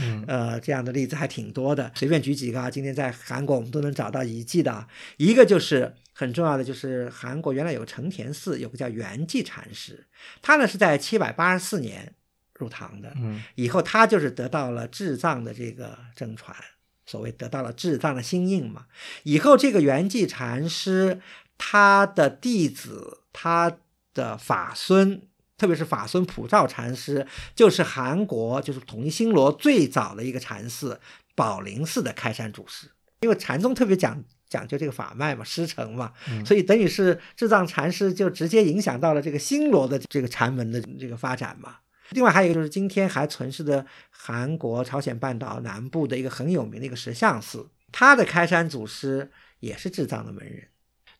[0.00, 2.70] 嗯 呃，这样的例子还挺多的，随便举几个啊。
[2.70, 10.06] 今天在韩国我们都能找到遗迹的啊，一个就是很重要的，就是韩国原来有个成田寺，有个叫圆寂禅师，
[10.40, 12.14] 他呢是在七百八十四年
[12.54, 16.56] 入唐的，嗯以后他就是得到了智藏的这个真传，
[17.04, 18.86] 所谓得到了智藏的心印嘛。
[19.24, 21.20] 以后这个圆寂禅师
[21.58, 23.76] 他的弟子，他
[24.14, 25.22] 的法孙，
[25.62, 31.00] 特别是法孙普照禅师，就是韩国就是统一新罗最早的一个禅寺
[31.36, 32.88] 宝林寺的开山祖师。
[33.20, 41.76] 因为禅宗特别讲讲究这个法脉嘛，师承嘛，嗯所以等于是智藏禅师就直接影响到了这个新罗的这个禅门的这个发展嘛。
[42.10, 50.66] 另外还有一个就是今天还存世的韩国朝鲜半岛南部的一个很有名的一个石像寺，它的开山祖师也是智藏的门人。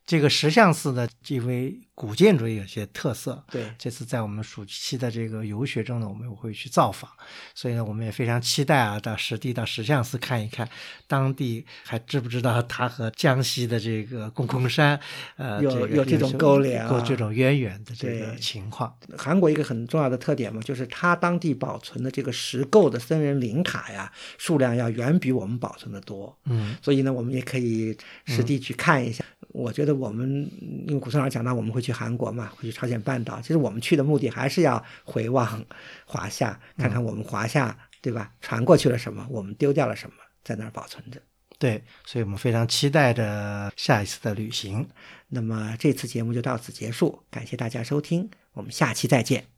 [0.05, 7.09] 这个石像寺呢，因为古建筑也有些特色，对，这次在我们暑期的这个游学中呢，我们会去造访，
[7.53, 10.67] 所以呢，我们也非常期待啊，到实地到石像寺看一看，
[11.07, 14.99] 当地还知不知道它和江西的这个公空山，
[15.37, 18.91] 呃，有这个有这种勾连啊有这种渊源的这个情况。
[19.15, 26.35] 韩国一个很重要的特点嘛，就是它当地保存的这个石构的僧人灵塔呀，数量要远比我们保存的多。
[26.45, 29.23] 嗯所以呢，我们也可以实地去看一下。
[29.49, 30.49] 我觉得我们
[30.87, 35.63] 因为古村长讲到我们会去韩国嘛，会去朝鲜半岛，其实我们去的目的还是要回望
[36.05, 41.21] 华夏，看看我们华夏、对吧传过去了什么，我们丢掉了什么，在那儿保存着。
[41.59, 44.87] 对，所以我们非常期待着下一次的旅行。
[45.27, 49.52] 那么这次节目就到此结束，感谢大家收听，我们下期再见。